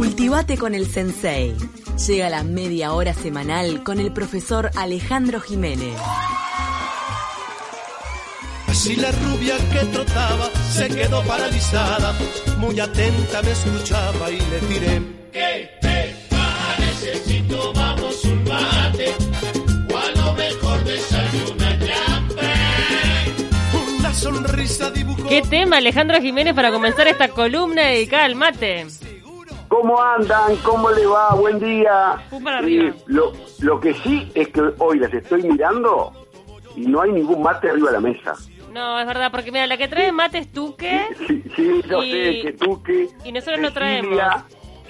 Cultivate 0.00 0.56
con 0.56 0.74
el 0.74 0.86
Sensei. 0.86 1.54
Llega 2.06 2.30
la 2.30 2.42
media 2.42 2.94
hora 2.94 3.12
semanal 3.12 3.82
con 3.82 4.00
el 4.00 4.14
profesor 4.14 4.70
Alejandro 4.74 5.40
Jiménez. 5.42 5.94
Así 8.66 8.96
la 8.96 9.10
rubia 9.10 9.58
que 9.70 9.84
trotaba 9.92 10.48
se 10.72 10.88
quedó 10.88 11.22
paralizada, 11.24 12.18
muy 12.56 12.80
atenta 12.80 13.42
me 13.42 13.50
escuchaba 13.50 14.30
y 14.30 14.38
le 14.40 14.58
tiré. 14.60 15.02
¿Qué 15.32 15.70
te 15.82 16.16
parece 16.30 17.22
si 17.26 17.42
tomamos 17.42 18.24
un 18.24 18.44
mate? 18.44 19.14
O 19.92 19.98
a 19.98 20.10
lo 20.12 20.32
mejor 20.32 20.82
desayuna 20.82 21.78
Una 23.98 24.14
sonrisa 24.14 24.90
dibujó. 24.92 25.28
¿Qué 25.28 25.42
tema, 25.42 25.76
Alejandro 25.76 26.22
Jiménez, 26.22 26.54
para 26.54 26.72
comenzar 26.72 27.06
esta 27.06 27.28
columna 27.28 27.82
dedicada 27.82 28.24
al 28.24 28.34
mate? 28.34 28.86
¿Cómo 29.70 30.02
andan? 30.02 30.56
¿Cómo 30.64 30.90
le 30.90 31.06
va? 31.06 31.32
Buen 31.36 31.60
día. 31.60 32.16
Eh, 32.66 32.92
lo, 33.06 33.32
lo 33.60 33.78
que 33.80 33.94
sí 33.94 34.30
es 34.34 34.48
que 34.48 34.62
hoy 34.78 34.98
las 34.98 35.14
estoy 35.14 35.44
mirando 35.44 36.12
y 36.74 36.86
no 36.86 37.00
hay 37.02 37.12
ningún 37.12 37.40
mate 37.40 37.70
arriba 37.70 37.86
de 37.90 37.92
la 37.94 38.00
mesa. 38.00 38.34
No, 38.72 38.98
es 38.98 39.06
verdad, 39.06 39.30
porque 39.30 39.52
mira, 39.52 39.68
la 39.68 39.76
que 39.76 39.86
trae 39.86 40.10
mate 40.10 40.38
es 40.38 40.52
Tuque. 40.52 41.06
Sí, 41.26 41.44
sí 41.54 41.80
yo 41.88 42.02
Y- 42.02 42.10
sé 42.10 42.42
que 42.42 42.52
tú 42.58 42.82
que... 42.82 43.08
y 43.24 43.30
nosotros 43.32 43.60
no 43.60 43.72
traemos. 43.72 44.20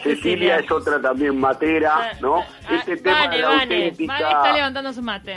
Cecilia, 0.03 0.57
es 0.57 0.71
otra 0.73 0.99
también 0.99 1.39
matera, 1.39 1.93
Ah, 1.95 2.13
¿no? 2.23 2.37
ah, 2.39 2.75
Este 2.75 2.97
tema 2.97 3.29
de 3.29 3.39
la 3.39 3.49
Vane. 3.51 3.63
auténtica... 3.85 4.13
Vale, 4.15 4.29
está 4.29 4.53
levantando 4.55 4.93
su 4.95 5.03
mate. 5.03 5.37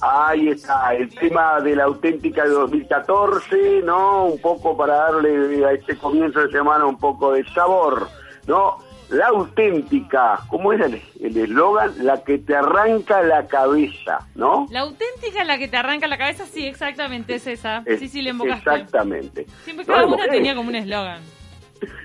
Ahí 0.00 0.48
está, 0.50 0.94
el 0.94 1.12
tema 1.12 1.60
de 1.60 1.74
la 1.74 1.84
auténtica 1.84 2.44
de 2.44 2.50
2014, 2.50 3.82
¿no? 3.84 4.26
Un 4.26 4.40
poco 4.40 4.76
para 4.76 4.94
darle 4.94 5.64
a 5.66 5.72
este 5.72 5.96
comienzo 5.96 6.40
de 6.40 6.50
semana 6.52 6.86
un 6.86 6.96
poco 6.98 7.32
de 7.32 7.44
sabor, 7.52 8.08
¿no? 8.46 8.78
La 9.10 9.26
auténtica, 9.26 10.40
¿cómo 10.48 10.72
era 10.72 10.86
el 10.86 11.36
eslogan? 11.36 11.92
La 11.98 12.24
que 12.24 12.38
te 12.38 12.56
arranca 12.56 13.22
la 13.22 13.46
cabeza, 13.46 14.26
¿no? 14.34 14.66
La 14.70 14.80
auténtica, 14.80 15.44
la 15.44 15.58
que 15.58 15.68
te 15.68 15.76
arranca 15.76 16.06
la 16.06 16.16
cabeza, 16.16 16.46
sí, 16.46 16.66
exactamente, 16.66 17.34
es 17.34 17.46
esa. 17.46 17.82
Es- 17.84 18.00
sí, 18.00 18.08
sí, 18.08 18.22
le 18.22 18.30
invocaste. 18.30 18.70
Exactamente. 18.70 19.46
Siempre 19.64 19.84
No, 19.86 19.92
cada 19.94 20.06
mujer- 20.06 20.30
tenía 20.30 20.54
como 20.54 20.70
un 20.70 20.76
eslogan. 20.76 21.20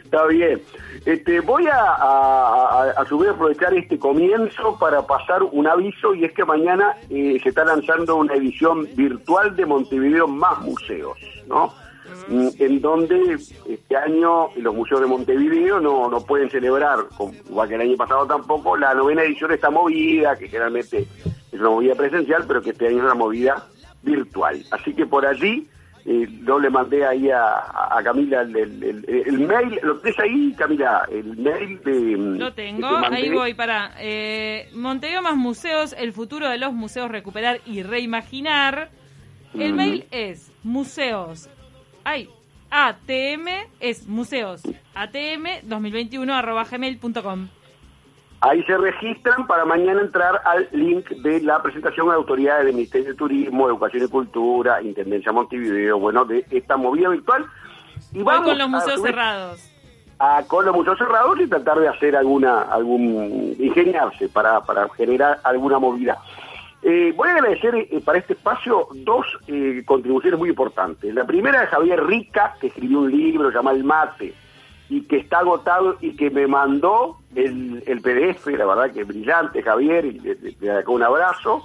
Está 0.04 0.26
bien. 0.28 0.62
Este, 1.06 1.40
voy 1.42 1.68
a, 1.68 1.78
a, 1.80 2.82
a- 2.84 2.92
a 3.02 3.06
su 3.06 3.20
vez 3.20 3.30
aprovechar 3.32 3.74
este 3.74 3.98
comienzo 4.00 4.78
para 4.80 5.06
pasar 5.06 5.44
un 5.44 5.68
aviso 5.68 6.14
y 6.16 6.26
es 6.26 6.34
que 6.34 6.44
mañana 6.44 6.96
eh, 7.10 7.40
se 7.44 7.50
está 7.50 7.64
lanzando 7.64 8.16
una 8.18 8.34
edición 8.34 8.88
virtual 8.96 9.56
de 9.56 9.66
Montevideo 9.66 10.28
más 10.28 10.60
museos, 10.62 11.18
¿no? 11.48 11.74
Mm, 12.28 12.48
En 12.60 12.82
donde 12.82 13.34
este 13.68 13.96
año 13.98 14.50
los 14.58 14.76
museos 14.76 15.02
de 15.02 15.08
Montevideo 15.08 15.80
no, 15.80 16.10
no 16.10 16.20
pueden 16.26 16.50
celebrar, 16.50 17.00
como- 17.16 17.34
igual 17.50 17.70
que 17.70 17.76
el 17.76 17.82
año 17.82 17.96
pasado 17.98 18.26
tampoco, 18.26 18.76
la 18.78 18.94
novena 18.94 19.24
edición 19.24 19.52
está 19.52 19.70
movida, 19.70 20.36
que 20.38 20.48
generalmente 20.48 21.08
es 21.52 21.60
una 21.60 21.70
movida 21.70 21.96
presencial, 21.96 22.44
pero 22.48 22.62
que 22.62 22.72
este 22.72 22.88
año 22.88 22.98
es 22.98 23.04
una 23.04 23.14
movida 23.14 23.68
virtual. 24.04 24.64
Así 24.72 24.94
que 24.94 25.06
por 25.06 25.26
allí 25.26 25.68
eh, 26.10 26.26
yo 26.46 26.58
le 26.58 26.70
mandé 26.70 27.06
ahí 27.06 27.30
a, 27.30 28.00
Camila 28.02 28.42
el, 28.42 28.56
el- 28.56 28.84
el- 28.84 29.06
el 29.28 29.40
mail, 29.40 29.78
¿lo 29.84 29.98
tenés 30.00 30.18
ahí, 30.20 30.54
Camila? 30.58 31.06
El 31.12 31.36
mail 31.38 31.82
de... 31.84 32.16
Lo 32.40 32.46
que 32.56 32.62
tengo, 32.64 32.88
te 33.10 33.16
ahí 33.16 33.30
voy 33.30 33.54
para 33.54 33.92
eh, 34.00 34.70
Montevideo 34.74 35.22
más 35.22 35.36
museos, 35.36 35.94
el 35.98 36.14
futuro 36.14 36.48
de 36.50 36.58
los 36.58 36.72
museos, 36.72 37.12
recuperar 37.12 37.60
y 37.66 37.84
reimaginar. 37.84 38.90
El 39.54 39.74
mail 39.74 40.06
es 40.12 40.52
museos, 40.64 41.50
ay, 42.08 42.30
ATM, 42.72 43.48
es 43.82 44.08
museos, 44.08 44.62
ATM 44.96 45.46
2021 45.64 46.34
arroba 46.34 46.64
gmail.com. 46.64 47.48
Ahí 48.40 48.64
se 48.64 48.78
registran 48.78 49.48
para 49.48 49.66
mañana 49.66 50.00
entrar 50.02 50.42
al 50.46 50.70
link 50.72 51.10
de 51.10 51.42
la 51.42 51.62
presentación 51.62 52.08
de 52.08 52.14
autoridades 52.16 52.66
del 52.66 52.76
Ministerio 52.76 53.10
de 53.10 53.16
Turismo, 53.16 53.68
Educación 53.68 54.06
y 54.06 54.08
Cultura, 54.10 54.82
Intendencia 54.82 55.32
Montevideo, 55.32 55.98
bueno, 56.00 56.24
de 56.24 56.46
esta 56.52 56.78
movida 56.78 57.10
virtual. 57.10 57.46
Y 58.14 58.24
con 58.24 58.46
los 58.58 58.60
a 58.62 58.68
museos 58.68 59.02
cerrados. 59.02 59.70
a- 60.20 60.44
con 60.48 60.66
los 60.66 60.76
museos 60.76 60.98
cerrados 61.00 61.40
y 61.42 61.48
tratar 61.48 61.80
de 61.80 61.88
hacer 61.90 62.16
alguna, 62.16 62.62
algún, 62.62 63.56
ingeniarse 63.60 64.30
para, 64.30 64.62
para 64.62 64.88
generar 64.90 65.40
alguna 65.44 65.80
movida. 65.80 66.18
Eh, 66.84 67.12
voy 67.16 67.30
a 67.30 67.34
agradecer 67.34 67.76
eh, 67.76 68.02
para 68.06 68.20
este 68.20 68.34
espacio 68.34 68.88
dos 68.94 69.26
eh, 69.48 69.84
contribuciones 69.86 70.40
muy 70.40 70.50
importantes. 70.50 71.14
La 71.14 71.26
primera 71.26 71.64
es 71.64 71.70
Javier 71.70 72.06
Rica, 72.06 72.56
que 72.62 72.68
escribió 72.68 73.00
un 73.00 73.12
libro 73.12 73.50
llamado 73.52 73.76
El 73.76 73.84
Mate, 73.84 74.34
y 74.90 75.02
que 75.02 75.18
está 75.18 75.40
agotado 75.40 75.98
y 76.00 76.16
que 76.16 76.30
me 76.30 76.48
mandó 76.48 77.18
el, 77.36 77.84
el 77.86 78.02
PDF, 78.02 78.48
la 78.48 78.66
verdad 78.66 78.92
que 78.92 79.02
es 79.02 79.08
brillante, 79.08 79.62
Javier, 79.62 80.06
y 80.06 80.20
le, 80.20 80.72
acá 80.72 80.92
un 80.92 81.04
abrazo. 81.04 81.64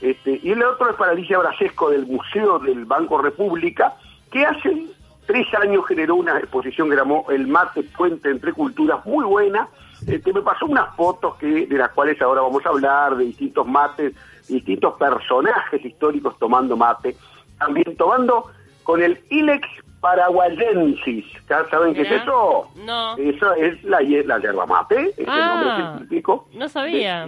Este, 0.00 0.38
y 0.42 0.50
el 0.50 0.62
otro 0.62 0.90
es 0.90 0.96
para 0.96 1.12
Alicia 1.12 1.38
Brasesco 1.38 1.90
del 1.90 2.06
Museo 2.06 2.58
del 2.58 2.84
Banco 2.84 3.18
República, 3.18 3.94
que 4.30 4.44
hace 4.44 4.86
tres 5.26 5.46
años 5.54 5.86
generó 5.86 6.16
una 6.16 6.38
exposición 6.38 6.90
que 6.90 6.96
llamó 6.96 7.26
El 7.30 7.46
Mate 7.46 7.84
Puente 7.84 8.30
entre 8.30 8.52
Culturas, 8.52 9.04
muy 9.06 9.24
buena. 9.24 9.68
Este, 10.06 10.32
me 10.32 10.42
pasó 10.42 10.66
unas 10.66 10.94
fotos 10.94 11.36
que 11.36 11.66
de 11.66 11.76
las 11.76 11.90
cuales 11.90 12.20
ahora 12.20 12.42
vamos 12.42 12.64
a 12.64 12.68
hablar, 12.68 13.16
de 13.16 13.24
distintos 13.24 13.66
mates, 13.66 14.14
distintos 14.48 14.94
personajes 14.94 15.84
históricos 15.84 16.36
tomando 16.38 16.76
mate, 16.76 17.16
también 17.58 17.96
tomando 17.96 18.46
con 18.84 19.02
el 19.02 19.20
Ilex 19.30 19.66
paraguayensis. 20.00 21.24
¿Ya 21.48 21.64
saben 21.70 21.94
qué 21.94 22.02
es 22.02 22.10
eso? 22.22 22.68
No. 22.84 23.16
Eso 23.16 23.52
es 23.54 23.82
la, 23.84 24.00
la 24.00 24.38
yerba 24.38 24.66
mate, 24.66 25.12
es 25.16 25.28
Ah, 25.28 25.34
el 25.34 25.46
nombre 25.66 25.98
científico. 25.98 26.48
no 26.54 26.68
sabía. 26.68 27.26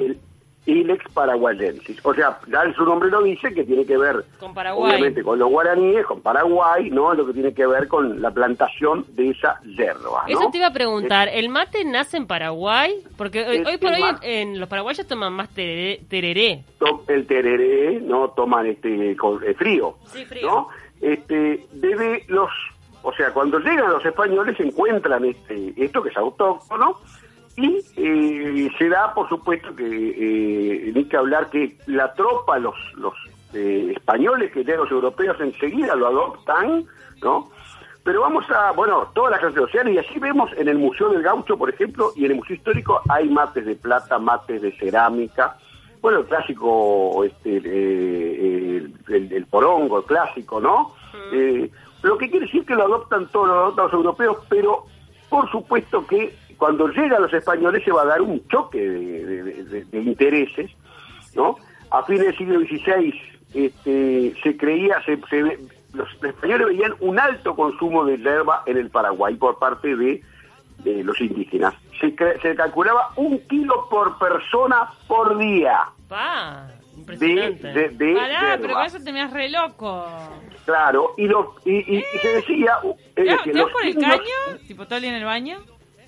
Ilex 0.67 1.05
paraguayensis. 1.15 1.99
O 2.05 2.15
sea, 2.15 2.39
ya 2.47 2.73
su 2.75 2.85
nombre 2.85 3.11
lo 3.11 3.23
dice 3.23 3.53
que 3.55 3.65
tiene 3.65 3.87
que 3.87 3.97
ver 3.97 4.25
Con 4.39 4.53
Paraguay. 4.53 4.93
obviamente 4.93 5.23
con 5.23 5.39
los 5.39 5.49
guaraníes, 5.49 6.05
con 6.07 6.21
Paraguay, 6.21 6.91
¿no? 6.91 7.15
Lo 7.15 7.27
que 7.27 7.33
tiene 7.33 7.55
que 7.55 7.67
ver 7.67 7.89
con 7.89 8.21
la 8.21 8.31
plantación 8.31 9.07
de 9.15 9.31
esa 9.31 9.61
yerba, 9.63 10.25
¿no? 10.29 10.41
Eso 10.41 10.51
te 10.51 10.59
iba 10.59 10.67
a 10.67 10.73
preguntar, 10.73 11.29
¿el 11.29 11.49
mate 11.49 11.85
nace 11.85 12.19
en 12.19 12.27
Paraguay? 12.27 13.03
Porque 13.17 13.47
hoy, 13.47 13.65
hoy 13.67 13.79
por 13.79 13.93
hoy 13.93 14.03
en, 14.23 14.61
los 14.61 14.69
paraguayos 14.69 15.07
toman 15.07 15.33
más 15.33 15.49
tereré. 15.49 16.03
el 17.09 17.27
tereré, 17.27 18.01
¿no? 18.01 18.31
Toman 18.31 18.67
este 18.67 19.17
con, 19.17 19.43
eh, 19.43 19.55
frío, 19.55 19.97
Sí, 20.05 20.25
frío. 20.27 20.47
¿no? 20.47 20.69
Este, 21.01 21.67
debe 21.73 22.25
los, 22.29 22.51
o 23.03 23.13
sea, 23.15 23.33
cuando 23.33 23.59
llegan 23.59 23.91
los 23.91 24.05
españoles 24.05 24.61
encuentran 24.61 25.25
este, 25.25 25.73
esto 25.77 26.03
que 26.03 26.11
es 26.11 26.17
autóctono 26.19 26.99
y 27.65 27.79
eh, 27.97 28.71
se 28.79 28.89
da, 28.89 29.13
por 29.15 29.29
supuesto, 29.29 29.75
que 29.77 29.85
eh, 29.85 30.93
hay 30.95 31.05
que 31.05 31.17
hablar 31.17 31.51
que 31.51 31.77
la 31.87 32.13
tropa, 32.15 32.59
los, 32.59 32.75
los 32.97 33.15
eh, 33.55 33.93
españoles 33.97 34.53
que 34.53 34.65
llegan 34.65 34.81
los 34.81 34.91
europeos 34.91 35.37
enseguida 35.41 35.95
lo 35.97 36.07
adoptan, 36.07 36.85
¿no? 37.23 37.51
Pero 38.03 38.23
vamos 38.23 38.45
a, 38.51 38.73
bueno, 38.73 39.09
todas 39.15 39.33
las 39.33 39.41
clases 39.41 39.61
sociales, 39.61 39.95
y 39.95 39.99
así 39.99 40.19
vemos 40.19 40.51
en 40.57 40.69
el 40.69 40.79
Museo 40.79 41.11
del 41.11 41.23
Gaucho, 41.23 41.59
por 41.59 41.69
ejemplo, 41.69 42.13
y 42.17 42.25
en 42.25 42.31
el 42.31 42.37
Museo 42.39 42.57
Histórico 42.57 43.01
hay 43.09 43.29
mates 43.29 43.67
de 43.67 43.75
plata, 43.77 44.19
mates 44.19 44.63
de 44.63 44.73
cerámica, 44.79 45.57
bueno, 46.01 46.21
el 46.21 46.25
clásico, 46.25 47.23
este, 47.25 47.61
eh, 47.63 48.77
el, 49.09 49.33
el- 49.33 49.47
porongo, 49.47 49.99
el 49.99 50.05
clásico, 50.05 50.61
¿no? 50.61 50.95
Eh, 51.33 51.71
lo 52.03 52.17
que 52.17 52.31
quiere 52.31 52.47
decir 52.47 52.65
que 52.65 52.75
lo 52.75 52.85
adoptan 52.85 53.27
todos 53.29 53.77
los 53.77 53.93
europeos, 53.93 54.39
pero 54.49 54.87
por 55.29 55.51
supuesto 55.51 56.07
que 56.07 56.35
cuando 56.61 56.87
llegan 56.89 57.23
los 57.23 57.33
españoles 57.33 57.83
se 57.85 57.91
va 57.91 58.03
a 58.03 58.07
dar 58.07 58.21
un 58.23 58.47
choque 58.49 58.79
de, 58.79 59.25
de- 59.27 59.65
de- 59.65 59.85
de 59.87 59.99
intereses, 59.99 60.71
¿no? 61.35 61.57
A 61.91 62.05
fines 62.05 62.27
del 62.27 62.37
siglo 62.39 62.61
XVI 62.61 63.21
este, 63.55 64.35
se 64.43 64.57
creía, 64.57 65.03
se, 65.05 65.19
se 65.29 65.59
los 65.93 66.09
españoles 66.23 66.69
veían 66.69 66.95
un 67.01 67.19
alto 67.19 67.57
consumo 67.57 68.05
de 68.05 68.17
hierba 68.19 68.63
en 68.67 68.77
el 68.77 68.91
Paraguay 68.91 69.35
por 69.35 69.59
parte 69.59 69.97
de, 69.97 70.23
los 71.03 71.21
indígenas. 71.21 71.75
Se, 72.01 72.15
se 72.41 72.55
calculaba 72.55 73.11
un 73.17 73.39
kilo 73.49 73.89
por 73.91 74.19
persona 74.19 74.91
por 75.09 75.37
día. 75.39 75.81
Pa, 76.09 76.69
impresionante. 76.97 77.69
de, 77.73 77.89
de 77.91 78.15
Pará, 78.15 78.59
pero 78.61 78.75
con 78.75 78.85
eso 78.85 78.99
te 79.03 79.13
miras 79.13 79.33
re 79.33 79.49
loco. 79.51 80.07
Claro, 80.65 81.15
y, 81.17 81.27
los, 81.27 81.47
y, 81.65 81.97
y- 81.97 81.99
y 82.15 82.19
se 82.23 82.29
decía... 82.29 82.77
es 82.85 83.15
¿Te, 83.15 83.25
vas 83.35 83.73
por 83.73 83.83
el 83.83 83.91
indios- 83.95 84.11
caño? 84.17 84.59
¿Tipo 84.69 84.85
todo 84.87 84.97
el 84.97 85.03
día 85.03 85.11
en 85.11 85.17
el 85.17 85.25
baño? 85.25 85.59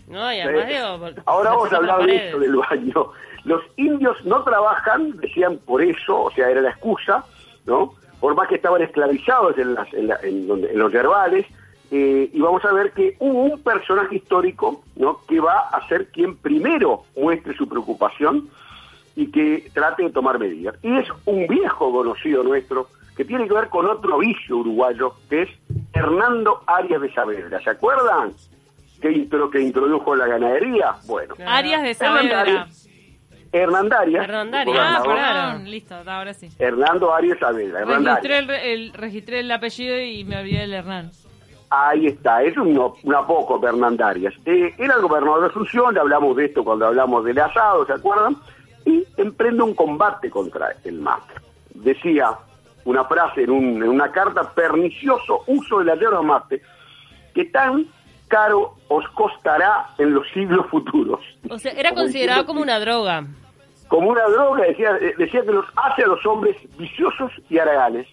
No, 0.08 0.32
y 0.32 0.40
además 0.40 0.64
Eh, 0.69 0.72
digo, 0.75 1.22
Ahora 1.26 1.50
vamos 1.50 1.72
a 1.72 1.76
hablar 1.76 2.04
de 2.06 2.28
eso, 2.28 2.38
del 2.38 2.56
baño. 2.56 3.06
Los 3.44 3.62
indios 3.76 4.25
no 4.25 4.43
trabajan, 4.44 5.16
decían 5.19 5.58
por 5.58 5.82
eso, 5.82 6.22
o 6.25 6.31
sea, 6.31 6.49
era 6.50 6.60
la 6.60 6.70
excusa, 6.70 7.25
¿no? 7.66 7.94
Por 8.20 8.34
más 8.37 8.49
que 8.49 8.54
estaban 8.56 8.82
esclavizados 8.82 9.58
en, 9.58 9.75
las- 9.75 9.93
en 9.94 10.06
la- 10.08 10.19
en 10.22 10.46
donde- 10.46 10.70
en 10.70 10.78
los 10.78 10.93
yerbales, 10.93 11.46
eh, 11.90 12.31
y 12.32 12.40
vamos 12.40 12.64
a 12.64 12.72
ver 12.72 12.93
que 12.93 13.16
hubo 13.19 13.43
un 13.44 13.60
personaje 13.62 14.16
histórico, 14.16 14.82
¿no? 14.96 15.20
Que 15.28 15.40
va 15.40 15.58
a 15.58 15.87
ser 15.88 16.06
quien 16.08 16.37
primero 16.37 17.02
muestre 17.16 17.55
su 17.56 17.69
preocupación 17.69 18.48
y 19.16 19.31
que 19.31 19.69
trate 19.75 20.05
de 20.05 20.10
tomar 20.10 20.38
medidas. 20.38 20.76
Y 20.82 20.96
es 20.96 21.08
un 21.26 21.46
viejo 21.46 21.93
conocido 21.93 22.43
nuestro 22.44 22.87
que 23.16 23.25
tiene 23.26 23.46
que 23.46 23.52
ver 23.55 23.69
con 23.69 23.87
otro 23.87 24.19
vicio 24.19 24.56
uruguayo, 24.58 25.14
que 25.28 25.43
es 25.43 25.50
Hernando 25.93 26.62
Arias 26.66 27.02
de 27.02 27.12
Saavedra. 27.12 27.60
¿Se 27.60 27.70
acuerdan? 27.70 28.32
Que, 29.02 29.12
intro, 29.12 29.50
que 29.50 29.60
introdujo 29.60 30.16
la 30.16 30.26
ganadería? 30.26 30.94
Bueno, 31.06 31.34
Arias 31.46 31.82
de 31.82 31.93
Saavedra. 31.94 32.69
Hernandarias. 33.52 34.25
Hernandarias. 34.25 34.78
Ah, 34.81 35.02
perdón, 35.04 35.70
listo, 35.70 35.94
ahora 36.06 36.32
sí. 36.32 36.49
Hernando 36.58 37.12
Arias 37.12 37.38
Saavedra. 37.38 37.81
Hernandarias. 37.81 38.22
Registré 38.22 38.38
el, 38.38 38.81
el- 38.81 38.93
registré 38.94 39.40
el 39.40 39.50
apellido 39.50 40.00
y 40.00 40.25
me 40.25 40.38
olvidé 40.38 40.60
del 40.60 40.72
Hernán. 40.75 41.10
Ahí 41.69 42.06
está, 42.06 42.43
es 42.43 42.56
un, 42.56 42.78
una 43.02 43.26
poco 43.26 43.58
Bernandarias. 43.58 44.34
Eh, 44.46 44.75
era 44.78 44.94
el 44.94 45.02
gobernador 45.02 45.40
de 45.43 45.46
Asunción, 45.48 45.93
le 45.94 46.00
hablamos 46.00 46.37
de 46.37 46.46
esto 46.46 46.64
cuando 46.64 46.87
hablamos 46.87 47.25
del 47.25 47.38
asado, 47.38 47.84
¿se 47.87 47.93
acuerdan? 47.94 48.37
Y 48.84 49.05
emprende 49.16 49.62
un 49.62 49.75
combate 49.75 50.28
contra 50.31 50.75
el 50.84 51.00
mate. 51.00 51.34
Decía 51.75 52.31
una 52.84 53.05
frase 53.05 53.43
en, 53.44 53.50
un- 53.50 53.82
en 53.82 53.88
una 53.88 54.10
carta, 54.12 54.50
pernicioso 54.55 55.44
uso 55.46 55.78
de 55.78 55.84
la 55.87 55.94
yerba 55.96 56.20
mate, 56.22 56.60
que 57.34 57.44
tan 57.46 57.87
caro 58.32 58.75
os 58.88 59.06
costará 59.11 59.88
en 59.99 60.14
los 60.14 60.26
siglos 60.32 60.64
futuros. 60.70 61.20
O 61.50 61.58
sea, 61.58 61.73
era 61.73 61.90
Como 61.90 62.02
considerado 62.02 62.46
como 62.46 62.62
una 62.62 62.81
droga. 62.81 63.25
como 63.88 64.08
una 64.08 64.25
droga, 64.29 64.64
decía, 64.64 64.96
eh, 65.00 65.14
decía 65.19 65.43
que 65.43 65.52
los 65.52 65.67
hace 65.76 66.02
a 66.02 66.06
los 66.06 66.25
hombres 66.25 66.56
viciosos 66.79 67.31
y 67.50 67.58
haraganes. 67.58 68.06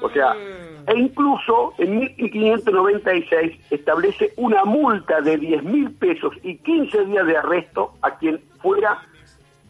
O 0.00 0.08
sea, 0.10 0.34
Mm. 0.34 0.90
e 0.90 0.98
incluso 0.98 1.74
en 1.78 1.98
1596 1.98 3.58
establece 3.70 4.32
una 4.36 4.64
multa 4.64 5.20
de 5.22 5.36
10 5.38 5.62
mil 5.64 5.90
pesos 5.92 6.32
y 6.42 6.58
15 6.58 7.04
días 7.06 7.26
de 7.26 7.36
arresto 7.36 7.94
a 8.02 8.16
quien 8.16 8.40
fuera 8.62 8.98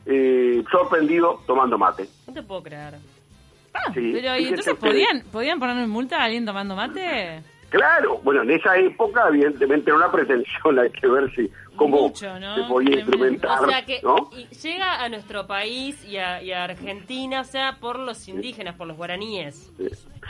eh, 0.09 0.63
sorprendido 0.71 1.41
tomando 1.47 1.77
mate. 1.79 2.07
No 2.29 2.33
te 2.35 2.43
puedo 2.43 2.63
creer. 2.63 2.95
Ah, 3.75 3.93
Sí, 3.95 4.11
pero 4.15 4.35
¿y 4.37 4.45
fíjense 4.45 4.71
entonces 4.71 4.75
podían, 4.77 5.23
podían 5.33 5.59
ponerme 5.59 5.87
multa 5.87 6.19
a 6.21 6.25
alguien 6.25 6.45
tomando 6.47 6.75
mate? 6.77 7.43
Claro, 7.71 8.21
bueno, 8.23 8.43
en 8.43 8.53
esa 8.53 8.77
época 8.79 9.27
evidentemente 9.29 9.91
era 9.91 9.97
una 9.97 10.13
pretensión, 10.13 10.79
hay 10.79 10.91
que 10.91 11.07
ver 11.09 11.35
si 11.35 11.51
cómo 11.75 12.03
Mucho, 12.03 12.39
¿no? 12.39 12.55
se 12.55 12.63
podía 12.63 12.97
instrumentar, 13.01 13.65
O 13.65 13.69
sea 13.69 13.85
que 13.85 14.01
llega 14.63 15.03
a 15.03 15.09
nuestro 15.09 15.47
país 15.47 16.03
y 16.05 16.17
a, 16.17 16.43
y 16.43 16.53
a 16.53 16.65
Argentina, 16.65 17.41
o 17.41 17.45
sea, 17.45 17.79
por 17.81 17.99
los 17.99 18.29
indígenas, 18.29 18.77
por 18.77 18.87
los 18.87 18.97
guaraníes. 18.97 19.73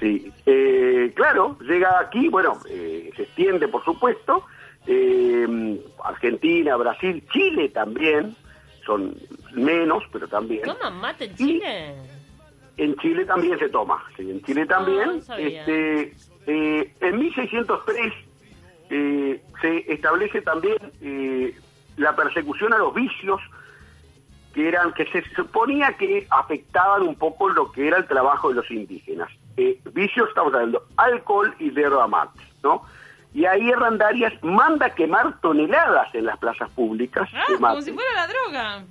Sí, 0.01 0.33
eh, 0.47 1.13
claro, 1.15 1.59
llega 1.61 2.01
aquí, 2.01 2.29
bueno, 2.29 2.59
eh, 2.69 3.11
se 3.17 3.23
extiende 3.25 3.69
por 3.69 3.85
supuesto, 3.85 4.45
eh, 4.87 5.81
Argentina, 6.05 6.77
Brasil, 6.77 7.23
Chile 7.33 7.69
también, 7.69 8.35
son 8.85 9.15
menos, 9.53 10.05
pero 10.13 10.29
también. 10.29 10.63
¿Toman 10.63 10.97
mate 10.97 11.25
en 11.27 11.35
Chile? 11.37 11.95
En 12.77 12.95
Chile 12.97 13.25
también 13.25 13.59
se 13.59 13.69
toma, 13.71 14.03
sí, 14.17 14.31
en 14.31 14.43
Chile 14.43 14.63
Ah, 14.65 14.67
también. 14.69 15.23
este, 15.39 16.15
eh, 16.47 16.95
en 17.01 17.19
1603 17.19 18.13
eh, 18.91 19.43
se 19.61 19.93
establece 19.93 20.43
también 20.43 20.77
eh, 21.01 21.55
la 21.97 22.15
persecución 22.15 22.73
a 22.75 22.79
los 22.79 22.95
vicios 22.95 23.41
que 24.55 24.69
eran 24.69 24.93
que 24.93 25.05
se 25.07 25.23
suponía 25.35 25.93
que 25.95 26.27
afectaban 26.31 27.03
un 27.03 27.15
poco 27.17 27.49
lo 27.49 27.73
que 27.73 27.89
era 27.89 27.99
el 27.99 28.07
trabajo 28.07 28.49
de 28.51 28.55
los 28.57 28.71
indígenas. 28.71 29.31
Eh, 29.57 29.81
vicios, 29.93 30.29
estamos 30.29 30.53
hablando, 30.55 30.83
alcohol 30.97 31.55
y 31.59 31.71
yerba 31.73 32.07
mate, 32.07 32.41
¿no? 32.63 32.83
Y 33.35 33.45
ahí 33.45 33.69
Hernandarias 33.71 34.33
manda 34.43 34.95
quemar 34.95 35.41
toneladas 35.41 36.15
en 36.15 36.25
las 36.27 36.39
plazas 36.39 36.71
públicas 36.71 37.29
Ah, 37.35 37.45
como 37.59 37.83
si 37.83 37.93
fuera 37.93 38.13
la 38.15 38.27
droga. 38.27 38.85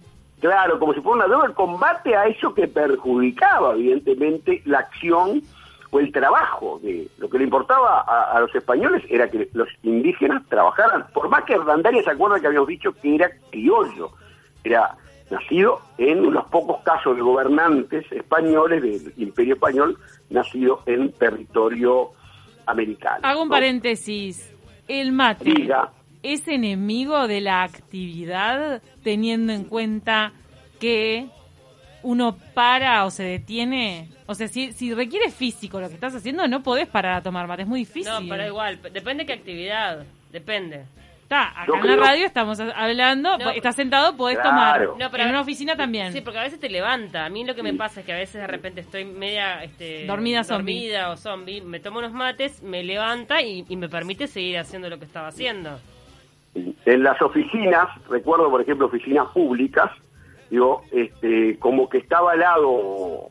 Claro, 0.46 0.78
como 0.78 0.94
si 0.94 1.02
fuera 1.02 1.26
una 1.26 1.28
droga, 1.28 1.48
el 1.48 1.54
combate 1.54 2.16
a 2.16 2.28
eso 2.28 2.54
que 2.54 2.68
perjudicaba, 2.68 3.74
evidentemente, 3.74 4.62
la 4.66 4.78
acción 4.80 5.42
o 5.90 6.00
el 6.00 6.12
trabajo. 6.12 6.80
De, 6.84 7.08
lo 7.18 7.28
que 7.28 7.40
le 7.40 7.46
importaba 7.46 8.02
a, 8.02 8.38
a 8.38 8.40
los 8.42 8.54
españoles 8.54 9.04
era 9.10 9.28
que 9.28 9.50
los 9.54 9.68
indígenas 9.82 10.44
trabajaran. 10.48 11.08
Por 11.16 11.30
más 11.30 11.46
que 11.46 11.54
Hernandarias 11.54 12.06
se 12.06 12.12
acuerda 12.12 12.40
que 12.40 12.46
habíamos 12.46 12.68
dicho 12.68 12.94
que 12.94 13.16
era 13.16 13.32
criollo, 13.50 14.12
era 14.64 14.96
nacido 15.32 15.82
en 15.98 16.32
los 16.32 16.46
pocos 16.46 16.84
casos 16.84 17.16
de 17.16 17.24
gobernantes 17.24 18.06
españoles 18.12 18.84
del 18.84 19.14
Imperio 19.18 19.56
Español, 19.56 19.98
nacido 20.30 20.84
en 20.86 21.12
territorio 21.14 22.12
americano. 22.68 23.20
Hago 23.24 23.42
un 23.42 23.48
¿no? 23.48 23.56
paréntesis. 23.56 24.54
El 24.88 25.12
mate 25.12 25.46
Diga. 25.46 25.92
es 26.22 26.48
enemigo 26.48 27.28
de 27.28 27.42
la 27.42 27.64
actividad 27.64 28.84
teniendo 29.06 29.54
en 29.54 29.64
cuenta 29.66 30.34
que 30.80 31.28
uno 32.04 32.36
para 32.54 33.06
o 33.06 33.12
se 33.12 33.24
detiene. 33.24 34.10
O 34.26 34.34
sea, 34.36 34.48
si, 34.48 34.74
si 34.74 34.94
requiere 34.94 35.30
físico 35.30 35.80
lo 35.80 35.88
que 35.88 35.94
estás 35.94 36.16
haciendo, 36.16 36.48
no 36.48 36.62
podés 36.64 36.88
parar 36.88 37.14
a 37.18 37.22
tomar 37.22 37.48
mate. 37.48 37.62
Es 37.62 37.68
muy 37.68 37.82
difícil. 37.82 38.12
No, 38.12 38.20
pero 38.28 38.46
igual, 38.48 38.80
depende 38.92 39.26
qué 39.26 39.34
actividad, 39.34 40.04
depende. 40.32 40.86
Está, 41.22 41.50
acá 41.50 41.66
Yo 41.68 41.76
en 41.76 41.88
la 41.88 41.96
radio 42.06 42.26
estamos 42.26 42.60
hablando. 42.60 43.38
No, 43.40 43.50
estás 43.52 43.76
sentado, 43.76 44.16
podés 44.16 44.38
Claro. 44.38 44.50
tomar. 44.50 45.00
No, 45.00 45.10
pero- 45.12 45.24
en 45.24 45.30
una 45.30 45.42
oficina 45.42 45.76
también. 45.76 46.14
Sí, 46.14 46.22
porque 46.22 46.38
a 46.40 46.44
veces 46.44 46.60
te 46.60 46.70
levanta. 46.70 47.26
A 47.26 47.30
mí 47.30 47.44
lo 47.44 47.56
que 47.56 47.64
me 47.64 47.74
pasa 47.74 48.00
es 48.02 48.06
que 48.06 48.14
a 48.14 48.18
veces 48.18 48.42
de 48.42 48.48
repente 48.48 48.82
estoy 48.82 49.06
media 49.06 49.64
este, 49.64 50.06
Dormida 50.06 50.44
zombie. 50.44 50.76
dormida 50.90 51.10
o 51.12 51.18
zombie, 51.18 51.62
me 51.62 51.80
tomo 51.80 51.98
unos 52.00 52.12
mates, 52.14 52.62
me 52.62 52.84
levanta 52.84 53.42
y, 53.42 53.66
y 53.70 53.76
me 53.76 53.90
permite 53.90 54.28
seguir 54.28 54.58
haciendo 54.60 54.88
lo 54.90 55.00
que 55.00 55.06
estaba 55.06 55.28
haciendo. 55.30 55.80
En 56.56 57.04
las 57.04 57.22
oficinas, 57.22 57.88
recuerdo 58.10 58.50
por 58.50 58.62
ejemplo 58.62 58.88
oficinas 58.88 59.28
públicas, 59.34 59.92
digo, 60.50 60.84
este, 60.92 61.60
como 61.60 61.90
que 61.90 61.98
estaba 61.98 62.32
al 62.32 62.40
lado 62.40 62.70
o, 62.70 63.30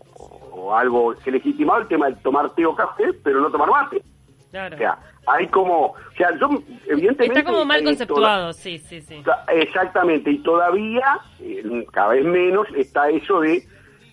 o 0.53 0.75
algo, 0.75 1.15
se 1.17 1.31
legitimaba 1.31 1.81
el 1.81 1.89
tema 1.89 2.11
de 2.11 2.17
tomar 2.17 2.51
té 2.55 2.67
o 2.67 2.75
café, 2.75 3.13
pero 3.23 3.41
no 3.41 3.51
tomar 3.51 3.71
mate. 3.71 4.03
Claro. 4.51 4.77
O 4.77 4.79
sea, 4.79 4.99
hay 5.27 5.49
como, 5.49 5.87
o 5.87 5.97
sea, 6.17 6.37
yo 6.39 6.49
evidentemente... 6.87 7.41
Está 7.41 7.51
como 7.51 7.65
mal 7.65 7.81
eh, 7.81 7.85
conceptuado, 7.85 8.53
sí, 8.53 8.79
sí, 8.79 9.01
sí. 9.01 9.23
exactamente, 9.49 10.31
y 10.31 10.39
todavía, 10.39 11.19
eh, 11.41 11.87
cada 11.93 12.09
vez 12.09 12.25
menos, 12.25 12.69
está 12.77 13.09
eso 13.09 13.41
de 13.41 13.67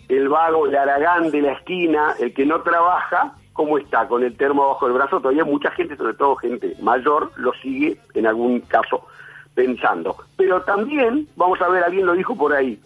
el 0.10 0.30
vago, 0.30 0.68
el 0.68 0.76
aragán 0.76 1.32
de 1.32 1.42
la 1.42 1.54
esquina, 1.54 2.16
el 2.20 2.34
que 2.34 2.46
no 2.46 2.62
trabaja, 2.62 3.36
¿cómo 3.54 3.78
está? 3.78 4.08
Con 4.08 4.24
el 4.24 4.36
termo 4.36 4.68
bajo 4.68 4.88
el 4.88 4.94
brazo, 4.94 5.20
todavía 5.20 5.46
mucha 5.46 5.72
gente, 5.72 5.96
sobre 5.96 6.14
todo 6.14 6.36
gente 6.36 6.76
mayor, 6.82 7.32
lo 7.36 7.54
sigue 7.54 8.00
en 8.14 8.28
algún 8.28 8.62
caso 8.62 9.06
pensando. 9.54 10.16
Pero 10.38 10.62
también, 10.62 11.28
vamos 11.36 11.62
a 11.62 11.70
ver, 11.70 11.84
alguien 11.84 12.06
lo 12.06 12.14
dijo 12.14 12.36
por 12.36 12.54
ahí, 12.54 12.80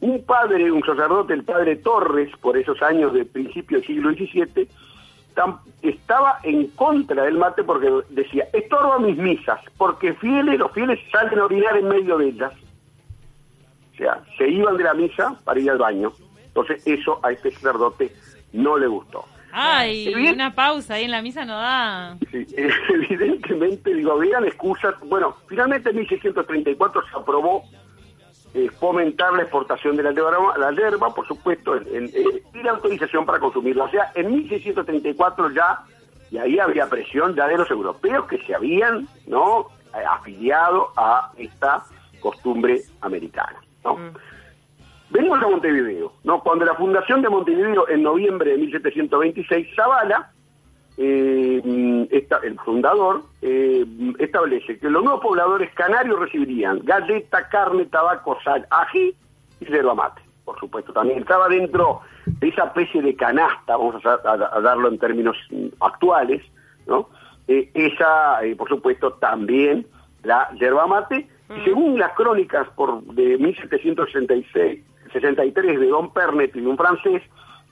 un 0.00 0.24
padre, 0.24 0.70
un 0.70 0.82
sacerdote, 0.84 1.32
el 1.32 1.44
padre 1.44 1.76
Torres, 1.76 2.30
por 2.40 2.56
esos 2.56 2.82
años 2.82 3.12
de 3.12 3.24
principio 3.24 3.78
del 3.78 3.86
siglo 3.86 4.10
XVII, 4.10 4.68
estaba 5.82 6.38
en 6.42 6.66
contra 6.68 7.24
del 7.24 7.38
mate 7.38 7.64
porque 7.64 7.90
decía, 8.10 8.46
estorba 8.52 8.98
mis 8.98 9.16
misas, 9.16 9.60
porque 9.78 10.12
fieles, 10.14 10.58
los 10.58 10.72
fieles 10.72 10.98
salen 11.10 11.38
a 11.38 11.44
orinar 11.44 11.76
en 11.76 11.88
medio 11.88 12.18
de 12.18 12.28
ellas. 12.28 12.52
O 13.92 13.96
sea, 13.96 14.20
se 14.36 14.48
iban 14.48 14.76
de 14.76 14.84
la 14.84 14.94
misa 14.94 15.36
para 15.44 15.60
ir 15.60 15.70
al 15.70 15.78
baño. 15.78 16.12
Entonces 16.46 16.86
eso 16.86 17.20
a 17.22 17.30
este 17.30 17.50
sacerdote 17.50 18.12
no 18.52 18.76
le 18.76 18.86
gustó. 18.86 19.24
Ay, 19.52 20.14
una 20.32 20.54
pausa 20.54 20.94
ahí 20.94 21.04
en 21.04 21.10
la 21.10 21.22
misa 21.22 21.44
no 21.44 21.56
da. 21.58 22.16
Sí, 22.30 22.46
evidentemente, 22.56 23.94
digo, 23.94 24.12
habían 24.12 24.44
excusas. 24.44 24.94
Bueno, 25.06 25.36
finalmente 25.48 25.90
en 25.90 25.96
1634 25.96 27.02
se 27.10 27.16
aprobó 27.18 27.64
eh, 28.54 28.68
fomentar 28.78 29.32
la 29.34 29.42
exportación 29.42 29.96
de 29.96 30.02
la 30.02 30.10
yerba, 30.12 30.56
la 30.58 30.70
yerba 30.72 31.14
por 31.14 31.26
supuesto, 31.26 31.76
en- 31.76 31.86
en- 31.94 32.04
eh, 32.06 32.42
y 32.54 32.62
la 32.62 32.72
autorización 32.72 33.24
para 33.24 33.38
consumirla. 33.38 33.84
O 33.84 33.90
sea, 33.90 34.10
en 34.14 34.30
1634 34.30 35.50
ya, 35.52 35.80
y 36.30 36.38
ahí 36.38 36.58
había 36.58 36.88
presión 36.88 37.34
ya 37.34 37.46
de 37.46 37.56
los 37.58 37.70
europeos 37.70 38.26
que 38.26 38.38
se 38.46 38.54
habían 38.54 39.06
no 39.26 39.68
Eh, 39.94 39.98
afiliado 40.10 40.88
a 40.96 41.30
esta 41.36 41.84
costumbre 42.20 42.80
americana. 43.02 43.60
¿no? 43.84 43.98
Venimos 45.12 45.42
a 45.42 45.48
Montevideo, 45.48 46.12
¿no? 46.24 46.42
Cuando 46.42 46.64
la 46.64 46.74
fundación 46.74 47.20
de 47.22 47.28
Montevideo 47.28 47.88
en 47.88 48.02
noviembre 48.02 48.52
de 48.52 48.56
1726, 48.58 49.68
Zavala, 49.76 50.30
eh, 50.96 51.60
mm, 51.64 52.04
esta- 52.10 52.40
el 52.42 52.58
fundador, 52.60 53.22
eh, 53.42 53.84
mm, 53.86 54.12
establece 54.18 54.78
que 54.78 54.88
los 54.90 55.02
nuevos 55.04 55.20
pobladores 55.22 55.72
canarios 55.74 56.18
recibirían 56.18 56.80
galleta, 56.82 57.48
carne, 57.48 57.86
tabaco, 57.86 58.38
sal, 58.42 58.66
ají 58.70 59.14
y 59.60 59.64
yerba 59.66 59.94
mate. 59.94 60.22
Por 60.44 60.58
supuesto, 60.58 60.92
también 60.92 61.20
estaba 61.20 61.48
dentro 61.48 62.00
de 62.26 62.48
esa 62.48 62.64
especie 62.64 63.00
de 63.02 63.14
canasta, 63.14 63.76
vamos 63.76 64.04
a, 64.04 64.14
a- 64.14 64.56
a 64.56 64.60
darlo 64.60 64.88
en 64.88 64.98
términos 64.98 65.36
mm, 65.50 65.66
actuales, 65.80 66.42
¿no? 66.86 67.08
Eh, 67.48 67.70
esa, 67.74 68.42
eh, 68.44 68.54
por 68.56 68.68
supuesto, 68.68 69.12
también 69.14 69.86
la 70.24 70.48
yerba 70.58 70.86
mate. 70.86 71.26
Y 71.54 71.64
según 71.64 71.98
las 71.98 72.12
crónicas 72.14 72.66
por 72.70 73.02
de 73.02 73.36
1766, 73.36 74.82
63 75.12 75.78
de 75.80 75.86
Don 75.88 76.12
Pernet 76.12 76.54
y 76.56 76.60
de 76.60 76.66
un 76.66 76.76
francés, 76.76 77.22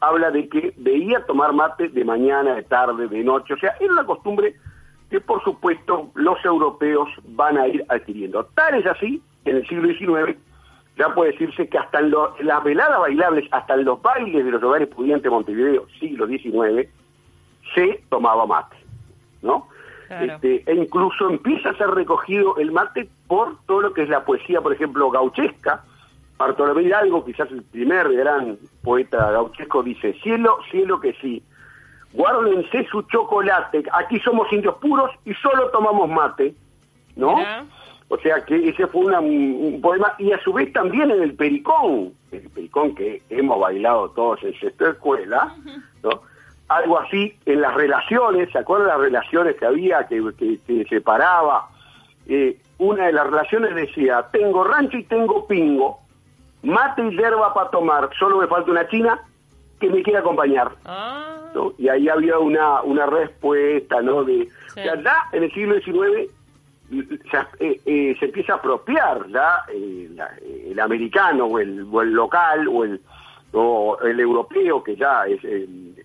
habla 0.00 0.30
de 0.30 0.48
que 0.48 0.72
veía 0.78 1.24
tomar 1.26 1.52
mate 1.52 1.88
de 1.88 2.04
mañana, 2.04 2.54
de 2.54 2.62
tarde, 2.62 3.06
de 3.08 3.22
noche. 3.24 3.54
O 3.54 3.58
sea, 3.58 3.74
era 3.80 3.92
una 3.92 4.04
costumbre 4.04 4.54
que, 5.10 5.20
por 5.20 5.42
supuesto, 5.42 6.10
los 6.14 6.42
europeos 6.44 7.08
van 7.28 7.58
a 7.58 7.66
ir 7.68 7.84
adquiriendo. 7.88 8.44
Tal 8.54 8.74
es 8.76 8.86
así, 8.86 9.20
en 9.44 9.56
el 9.56 9.66
siglo 9.68 9.88
XIX, 9.88 10.38
ya 10.96 11.12
puede 11.14 11.32
decirse 11.32 11.68
que 11.68 11.78
hasta 11.78 11.98
en, 12.00 12.10
lo- 12.10 12.38
en 12.38 12.46
las 12.46 12.62
veladas 12.62 13.00
bailables, 13.00 13.48
hasta 13.50 13.74
en 13.74 13.84
los 13.84 14.00
bailes 14.00 14.44
de 14.44 14.50
los 14.50 14.62
hogares 14.62 14.88
pudientes 14.88 15.24
de 15.24 15.30
Montevideo, 15.30 15.86
siglo 15.98 16.26
XIX, 16.26 16.88
se 17.74 18.02
tomaba 18.08 18.46
mate, 18.46 18.76
¿no? 19.42 19.66
Claro. 20.08 20.34
Este, 20.34 20.62
e 20.70 20.74
incluso 20.74 21.30
empieza 21.30 21.70
a 21.70 21.74
ser 21.76 21.88
recogido 21.90 22.56
el 22.56 22.72
mate 22.72 23.08
por 23.28 23.56
todo 23.66 23.80
lo 23.80 23.92
que 23.94 24.02
es 24.02 24.08
la 24.08 24.24
poesía, 24.24 24.60
por 24.60 24.72
ejemplo, 24.72 25.08
gauchesca. 25.10 25.84
Bartolomé 26.40 26.82
Hidalgo, 26.84 27.22
quizás 27.24 27.50
el 27.50 27.62
primer 27.64 28.10
gran 28.12 28.56
poeta 28.82 29.30
gauchesco, 29.30 29.82
dice, 29.82 30.14
cielo, 30.22 30.56
cielo 30.70 30.98
que 30.98 31.12
sí, 31.20 31.42
guárdense 32.14 32.86
su 32.90 33.02
chocolate, 33.02 33.84
aquí 33.92 34.18
somos 34.20 34.50
indios 34.52 34.74
puros 34.76 35.10
y 35.26 35.34
solo 35.34 35.68
tomamos 35.70 36.08
mate, 36.08 36.54
¿no? 37.14 37.36
O 38.08 38.16
sea 38.18 38.44
que 38.44 38.68
ese 38.70 38.86
fue 38.88 39.04
una- 39.04 39.20
un, 39.20 39.78
poema, 39.82 40.14
y 40.18 40.32
a 40.32 40.40
su 40.42 40.52
vez 40.52 40.72
también 40.72 41.10
en 41.12 41.22
el 41.22 41.34
Pericón, 41.34 42.12
el 42.32 42.48
Pericón 42.50 42.94
que 42.94 43.22
hemos 43.30 43.60
bailado 43.60 44.08
todos 44.10 44.42
en 44.42 44.58
sexta 44.58 44.90
escuela, 44.90 45.54
¿no? 46.02 46.22
Algo 46.68 46.98
así 47.00 47.34
en 47.46 47.60
las 47.60 47.74
relaciones, 47.74 48.50
¿se 48.50 48.58
acuerdan 48.58 48.88
las 48.88 48.98
relaciones 49.00 49.56
que 49.56 49.66
había, 49.66 50.06
que, 50.08 50.22
que, 50.38 50.58
que 50.66 50.84
separaba? 50.88 51.68
Eh, 52.26 52.58
una 52.78 53.06
de 53.06 53.12
las 53.12 53.26
relaciones 53.26 53.74
decía, 53.74 54.24
tengo 54.32 54.64
rancho 54.64 54.96
y 54.96 55.04
tengo 55.04 55.46
pingo, 55.46 55.99
mate 56.62 57.02
y 57.06 57.10
hierba 57.16 57.52
para 57.54 57.70
tomar, 57.70 58.10
solo 58.18 58.38
me 58.38 58.46
falta 58.46 58.70
una 58.70 58.86
china 58.88 59.18
que 59.78 59.88
me 59.88 60.02
quiera 60.02 60.20
acompañar. 60.20 60.70
Ah, 60.84 61.36
¿no? 61.54 61.72
Y 61.78 61.88
ahí 61.88 62.08
había 62.08 62.38
una, 62.38 62.82
una 62.82 63.06
respuesta, 63.06 64.02
¿no? 64.02 64.24
De, 64.24 64.48
Sí. 64.74 64.80
ya, 64.84 64.94
ya 65.02 65.16
en 65.32 65.42
el 65.44 65.52
siglo 65.52 65.74
XIX 65.80 66.30
se, 67.30 67.64
eh, 67.64 67.80
eh, 67.86 68.16
se 68.18 68.26
empieza 68.26 68.54
a 68.54 68.56
apropiar 68.56 69.26
eh, 69.72 70.08
la- 70.14 70.34
eh, 70.42 70.68
el 70.72 70.80
americano 70.80 71.46
o 71.46 71.58
el, 71.58 71.86
o 71.90 72.02
el 72.02 72.12
local 72.12 72.68
o 72.68 72.84
el 72.84 73.00
o 73.52 73.98
el 74.02 74.20
europeo 74.20 74.82
que 74.84 74.94
ya 74.94 75.26
es 75.26 75.42
el- 75.42 75.96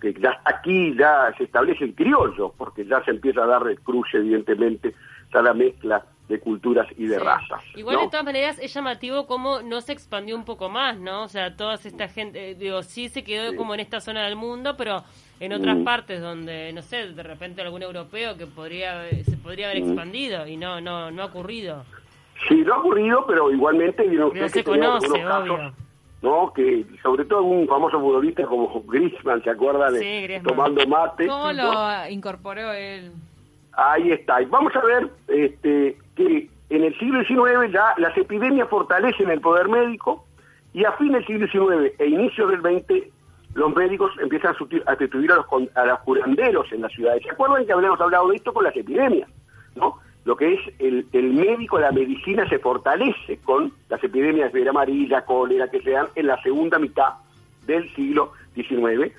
que 0.00 0.12
ya 0.14 0.30
está 0.32 0.50
aquí 0.50 0.94
ya 0.98 1.32
se 1.38 1.44
establece 1.44 1.84
el 1.84 1.94
criollo 1.94 2.52
porque 2.58 2.84
ya 2.84 3.02
se 3.04 3.10
empieza 3.12 3.42
a 3.42 3.46
dar 3.46 3.66
el 3.68 3.80
cruce 3.80 4.18
evidentemente 4.18 4.94
ya 5.32 5.40
la 5.40 5.54
mezcla 5.54 6.04
de 6.30 6.40
culturas 6.40 6.86
y 6.96 7.06
de 7.06 7.18
sí. 7.18 7.22
razas 7.22 7.62
Igual 7.76 7.96
¿no? 7.96 8.02
de 8.02 8.08
todas 8.08 8.24
maneras 8.24 8.58
es 8.58 8.72
llamativo 8.72 9.26
cómo 9.26 9.60
no 9.60 9.80
se 9.82 9.92
expandió 9.92 10.34
un 10.36 10.44
poco 10.44 10.68
más, 10.70 10.96
¿no? 10.98 11.24
O 11.24 11.28
sea, 11.28 11.54
toda 11.56 11.74
esta 11.74 12.08
gente, 12.08 12.50
eh, 12.50 12.54
digo, 12.54 12.82
sí 12.82 13.08
se 13.10 13.22
quedó 13.24 13.50
Sí. 13.50 13.56
como 13.56 13.74
en 13.74 13.80
esta 13.80 14.00
zona 14.00 14.24
del 14.24 14.36
mundo, 14.36 14.76
pero 14.78 15.02
en 15.40 15.52
otras 15.52 15.76
Mm. 15.76 15.84
partes 15.84 16.20
donde, 16.20 16.72
no 16.72 16.82
sé, 16.82 17.08
de 17.12 17.22
repente 17.22 17.60
algún 17.62 17.82
europeo 17.82 18.36
que 18.38 18.46
podría 18.46 19.08
se 19.24 19.36
podría 19.36 19.70
haber 19.70 19.82
Mm. 19.82 19.86
expandido 19.88 20.46
y 20.46 20.56
no 20.56 20.80
no 20.80 21.10
no 21.10 21.22
ha 21.22 21.26
ocurrido. 21.26 21.84
Sí, 22.48 22.54
no 22.64 22.74
ha 22.74 22.78
ocurrido, 22.78 23.26
pero 23.26 23.50
igualmente 23.52 24.02
vieron 24.08 24.28
ustedes 24.28 24.52
que 24.52 24.64
conoce, 24.64 25.06
algunos 25.06 25.40
obvio. 25.42 25.56
casos, 25.56 25.74
¿no? 26.22 26.52
Que 26.54 26.84
sobre 27.02 27.24
todo 27.24 27.42
un 27.42 27.66
famoso 27.66 27.98
futbolista 28.00 28.44
como 28.46 28.82
Griezmann, 28.86 29.42
¿se 29.42 29.50
acuerda 29.50 29.90
de 29.90 29.98
Sí, 30.00 30.22
Griezmann. 30.22 30.54
tomando 30.56 30.86
mate? 30.86 31.26
¿Cómo 31.26 31.52
¿no? 31.52 31.72
lo 32.04 32.08
incorporó 32.10 32.72
él? 32.72 33.12
Ahí 33.72 34.10
está. 34.12 34.42
Y 34.42 34.46
vamos 34.46 34.74
a 34.76 34.80
ver 34.84 35.08
este, 35.28 35.96
que 36.26 36.48
en 36.76 36.84
el 36.84 36.98
siglo 36.98 37.22
XIX 37.24 37.72
ya 37.72 37.94
las 37.96 38.16
epidemias 38.16 38.68
fortalecen 38.68 39.30
el 39.30 39.40
poder 39.40 39.68
médico 39.68 40.24
y 40.72 40.84
a 40.84 40.92
fines 40.92 41.26
del 41.26 41.50
siglo 41.50 41.68
XIX 41.70 41.92
e 41.98 42.06
inicios 42.06 42.50
del 42.50 42.60
XX 42.60 43.08
los 43.54 43.74
médicos 43.74 44.12
empiezan 44.20 44.54
a 44.54 44.58
susti- 44.58 44.82
a 44.86 44.90
sustituir 44.96 45.32
a 45.32 45.36
los, 45.36 45.46
a 45.74 45.84
los 45.86 45.98
curanderos 46.00 46.70
en 46.72 46.82
las 46.82 46.92
ciudades. 46.92 47.22
¿Se 47.24 47.30
acuerdan 47.30 47.66
que 47.66 47.72
habíamos 47.72 48.00
hablado 48.00 48.28
de 48.28 48.36
esto 48.36 48.52
con 48.52 48.62
las 48.64 48.76
epidemias? 48.76 49.28
¿no? 49.74 49.98
Lo 50.24 50.36
que 50.36 50.54
es 50.54 50.60
el, 50.78 51.06
el 51.12 51.32
médico, 51.32 51.80
la 51.80 51.90
medicina 51.90 52.48
se 52.48 52.58
fortalece 52.60 53.38
con 53.38 53.72
las 53.88 54.02
epidemias 54.04 54.52
de 54.52 54.68
amarilla, 54.68 55.24
cólera, 55.24 55.68
que 55.68 55.80
se 55.82 55.90
dan 55.90 56.06
en 56.14 56.26
la 56.28 56.40
segunda 56.42 56.78
mitad 56.78 57.14
del 57.66 57.92
siglo 57.94 58.32
XIX. 58.54 59.12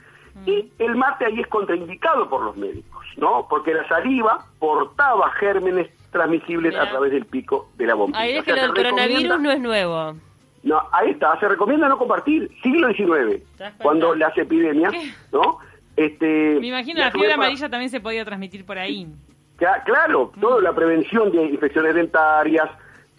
Y 0.45 0.71
el 0.79 0.95
mate 0.95 1.25
ahí 1.25 1.41
es 1.41 1.47
contraindicado 1.47 2.29
por 2.29 2.41
los 2.43 2.55
médicos, 2.55 3.05
¿no? 3.17 3.47
Porque 3.49 3.73
la 3.73 3.85
saliva 3.89 4.45
portaba 4.59 5.29
gérmenes 5.31 5.89
transmisibles 6.11 6.73
Mirá. 6.73 6.83
a 6.83 6.89
través 6.89 7.11
del 7.11 7.25
pico 7.25 7.69
de 7.77 7.87
la 7.87 7.95
bombilla. 7.95 8.19
Ahí 8.23 8.33
es 8.37 8.45
sea, 8.45 8.55
del 8.55 8.73
coronavirus 8.73 9.39
no 9.39 9.51
es 9.51 9.59
nuevo. 9.59 10.15
no, 10.63 10.81
ahí 10.91 11.11
está, 11.11 11.39
se 11.39 11.47
recomienda 11.47 11.87
no 11.89 11.97
compartir, 11.97 12.49
siglo 12.61 12.89
XIX, 12.93 13.41
cuando 13.81 14.13
las 14.15 14.37
epidemias, 14.37 14.91
¿Qué? 14.91 15.11
¿no? 15.31 15.57
Este, 15.95 16.57
Me 16.59 16.67
imagino 16.67 16.99
la 16.99 17.11
su 17.11 17.17
fiebre 17.17 17.35
para- 17.35 17.45
amarilla 17.47 17.69
también 17.69 17.89
se 17.89 17.99
podía 17.99 18.23
transmitir 18.25 18.65
por 18.65 18.77
ahí. 18.77 19.07
Cla- 19.57 19.83
Claro, 19.83 20.31
toda 20.39 20.61
la 20.61 20.73
prevención 20.73 21.31
de 21.31 21.43
infecciones 21.45 21.93
dentarias, 21.95 22.69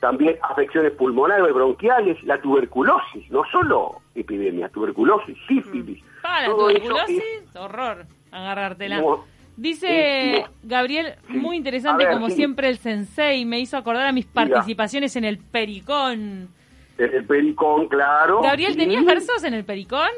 también 0.01 0.37
afecciones 0.43 0.93
pulmonares 0.93 1.53
bronquiales, 1.55 2.21
la 2.25 2.41
tuberculosis, 2.41 3.31
no 3.31 3.43
solo 3.53 4.01
epidemias, 4.15 4.73
tuberculosis, 4.73 5.37
sífilis. 5.47 6.03
Para 6.23 6.43
la 6.43 6.47
todo 6.49 6.71
eso 6.71 6.79
tuberculosis, 6.81 7.23
es- 7.45 7.57
horror, 7.57 8.07
agarrártela. 8.33 8.99
No, 9.01 9.25
Dice 9.57 10.39
es- 10.39 10.45
Gabriel, 10.63 11.15
muy 11.29 11.57
interesante 11.57 12.05
ver, 12.05 12.15
como 12.15 12.31
siempre 12.31 12.69
el 12.69 12.79
sensei, 12.79 13.45
me 13.45 13.61
hizo 13.61 13.77
acordar 13.77 14.07
a 14.07 14.13
mis 14.13 14.27
participaciones 14.27 15.15
en 15.17 15.25
el 15.25 15.39
Pericón. 15.39 16.49
en 16.99 17.15
el 17.15 17.25
pericón, 17.25 17.89
claro. 17.89 18.41
Gabriel. 18.43 18.77
¿tenías 18.77 19.05
versos 19.05 19.43
en 19.45 19.55
el 19.55 19.65
Pericón? 19.65 20.09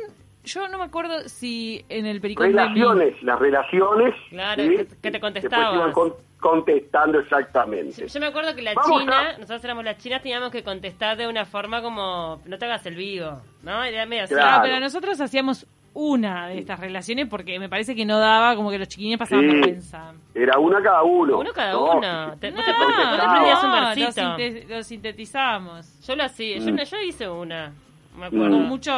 Yo 0.45 0.69
no 0.69 0.76
me 0.79 0.85
acuerdo 0.85 1.29
si 1.29 1.85
en 1.88 2.05
el 2.05 2.21
Pericón 2.21 2.47
de 2.53 2.53
Relaciones, 2.53 3.23
las 3.23 3.38
relaciones. 3.38 4.14
Claro, 4.29 4.62
que- 4.62 4.76
que 4.76 4.85
te 4.85 4.87
Después 5.11 5.21
contestabas. 5.21 5.75
iban 5.76 5.93
con- 5.93 6.14
contestando 6.41 7.21
exactamente. 7.21 8.07
Yo 8.07 8.21
me 8.21 8.26
acuerdo 8.26 8.55
que 8.55 8.61
la 8.61 8.75
Vamos 8.75 9.00
China, 9.00 9.31
a- 9.31 9.33
nosotros 9.38 9.64
éramos 9.64 9.83
las 9.85 9.97
chinas, 9.97 10.21
teníamos 10.21 10.50
que 10.50 10.62
contestar 10.62 11.17
de 11.17 11.26
una 11.26 11.47
forma 11.47 11.81
como, 11.81 12.43
no 12.45 12.59
te 12.59 12.67
hagas 12.67 12.85
el 12.85 12.97
vivo, 12.97 13.41
¿no? 13.62 13.83
Era 13.83 14.05
medio 14.05 14.25
así. 14.25 14.35
Claro. 14.35 14.57
Ah, 14.59 14.61
pero 14.62 14.79
nosotros 14.81 15.19
hacíamos 15.23 15.67
una 15.95 16.49
de 16.49 16.59
estas 16.59 16.81
relaciones 16.81 17.29
porque 17.29 17.59
me 17.61 17.69
parece 17.69 17.95
que 17.95 18.05
no 18.05 18.19
daba, 18.19 18.57
como 18.57 18.71
que 18.71 18.79
los 18.79 18.89
chiquines 18.89 19.17
pasaban 19.19 19.45
Sí. 19.49 19.51
vergüenza. 19.57 20.13
Era 20.35 20.59
una 20.59 20.83
cada 20.83 21.03
uno. 21.05 21.39
Uno 21.39 21.51
cada 21.55 21.73
¿no? 21.73 21.85
uno. 21.97 22.35
Te- 22.41 22.51
No, 22.51 22.63
te, 22.65 22.71
aprendías 22.71 23.63
un 23.65 23.71
lo, 23.71 24.37
versito. 24.37 24.75
lo 24.75 24.83
sintetizamos. 24.83 26.01
Yo 26.07 26.17
lo 26.17 26.25
hacía, 26.25 26.59
yo, 26.59 26.73
Mm. 26.73 26.77
yo 26.79 27.01
hice 27.01 27.29
una, 27.29 27.73
me 28.17 28.23
Mm. 28.23 28.23
acuerdo. 28.25 28.51
Con 28.51 28.63
muchos... 28.69 28.95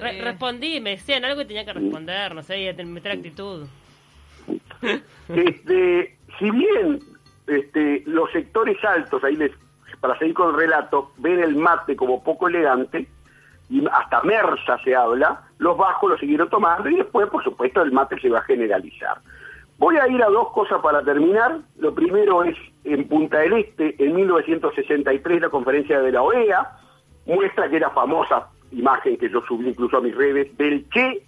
Re- 0.00 0.18
eh, 0.18 0.22
respondí, 0.22 0.80
me 0.80 0.90
decían 0.90 1.24
algo 1.24 1.42
y 1.42 1.44
tenía 1.44 1.64
que 1.64 1.72
responder, 1.72 2.34
no 2.34 2.42
sé, 2.42 2.70
y 2.70 2.74
te- 2.74 2.84
meter 2.84 3.12
actitud. 3.12 3.66
Este, 5.28 6.16
si 6.38 6.50
bien 6.50 6.98
este, 7.46 8.02
los 8.06 8.30
sectores 8.32 8.76
altos, 8.84 9.22
ahí 9.24 9.36
les, 9.36 9.52
para 10.00 10.18
seguir 10.18 10.34
con 10.34 10.50
el 10.50 10.56
relato, 10.60 11.12
ven 11.18 11.40
el 11.42 11.54
mate 11.56 11.96
como 11.96 12.22
poco 12.22 12.48
elegante, 12.48 13.08
y 13.70 13.84
hasta 13.86 14.20
Mersa 14.22 14.78
se 14.84 14.94
habla, 14.94 15.42
los 15.62 15.76
bajos 15.76 16.10
lo 16.10 16.18
siguieron 16.18 16.50
tomando 16.50 16.90
y 16.90 16.96
después, 16.96 17.28
por 17.30 17.42
supuesto, 17.44 17.82
el 17.82 17.92
mate 17.92 18.18
se 18.20 18.28
va 18.28 18.40
a 18.40 18.42
generalizar. 18.42 19.18
Voy 19.78 19.96
a 19.96 20.08
ir 20.08 20.20
a 20.22 20.26
dos 20.26 20.50
cosas 20.50 20.80
para 20.82 21.02
terminar. 21.02 21.58
Lo 21.78 21.94
primero 21.94 22.42
es 22.42 22.56
en 22.84 23.06
Punta 23.06 23.38
del 23.38 23.52
Este, 23.54 23.94
en 24.04 24.14
1963, 24.14 25.40
la 25.40 25.48
conferencia 25.50 26.00
de 26.00 26.12
la 26.12 26.22
OEA, 26.22 26.78
muestra 27.26 27.68
que 27.70 27.76
era 27.76 27.90
famosa 27.90 28.48
imagen 28.72 29.16
que 29.16 29.28
yo 29.28 29.40
subí 29.42 29.68
incluso 29.68 29.98
a 29.98 30.00
mis 30.00 30.16
redes, 30.16 30.56
del 30.56 30.88
Che 30.90 31.22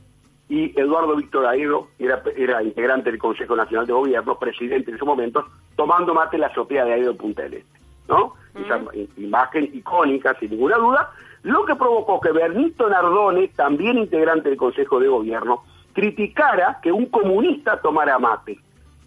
y 0.49 0.79
Eduardo 0.79 1.15
Víctor 1.15 1.47
Aedo, 1.47 1.89
que 1.97 2.07
era, 2.07 2.23
era 2.37 2.63
integrante 2.63 3.11
del 3.11 3.21
Consejo 3.21 3.55
Nacional 3.55 3.87
de 3.87 3.93
Gobierno, 3.93 4.39
presidente 4.39 4.91
en 4.91 4.97
esos 4.97 5.07
momentos, 5.07 5.45
tomando 5.77 6.13
mate 6.13 6.39
la 6.39 6.49
azotea 6.49 6.85
de 6.85 6.95
Aedo 6.95 7.13
en 7.13 7.17
Punta 7.17 7.43
del 7.43 7.55
Este. 7.55 7.79
¿no? 8.09 8.35
Esa 8.55 8.81
imagen 9.17 9.71
icónica, 9.73 10.37
sin 10.39 10.51
ninguna 10.51 10.77
duda, 10.77 11.13
lo 11.45 11.65
que 11.65 11.77
provocó 11.77 12.21
que 12.21 12.33
Bernito 12.33 12.89
Nardone, 12.89 13.47
también 13.49 13.99
integrante 13.99 14.49
del 14.49 14.59
Consejo 14.59 14.99
de 14.99 15.09
Gobierno, 15.09 15.63
criticara 15.93 16.79
que 16.83 16.91
un 16.91 17.07
comunista 17.07 17.81
tomara 17.81 18.19
mate, 18.19 18.59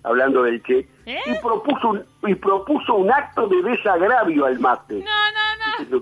hablando 0.03 0.43
del 0.43 0.63
Che, 0.63 0.87
¿Eh? 1.05 1.19
y, 1.25 1.33
propuso 1.41 1.89
un, 1.89 2.05
y 2.27 2.35
propuso 2.35 2.95
un 2.95 3.11
acto 3.11 3.47
de 3.47 3.61
desagravio 3.63 4.45
al 4.45 4.59
mate. 4.59 4.95
No, 4.95 5.01
no, 5.01 5.09
no. 5.89 6.01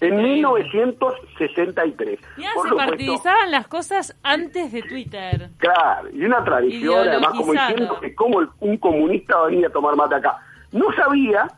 En 0.00 0.16
1963. 0.16 2.18
Ya 2.38 2.50
se 2.62 2.74
partidizaban 2.74 3.50
las 3.50 3.68
cosas 3.68 4.16
antes 4.22 4.72
de 4.72 4.80
Twitter. 4.82 5.50
Claro, 5.58 6.08
y 6.10 6.24
una 6.24 6.42
tradición, 6.42 7.08
además, 7.08 7.32
como 7.36 7.52
diciendo 7.52 8.00
que 8.00 8.14
como 8.14 8.40
un 8.60 8.78
comunista 8.78 9.42
venía 9.42 9.66
a 9.66 9.70
tomar 9.70 9.96
mate 9.96 10.14
acá. 10.14 10.38
No 10.72 10.86
sabía 10.94 11.48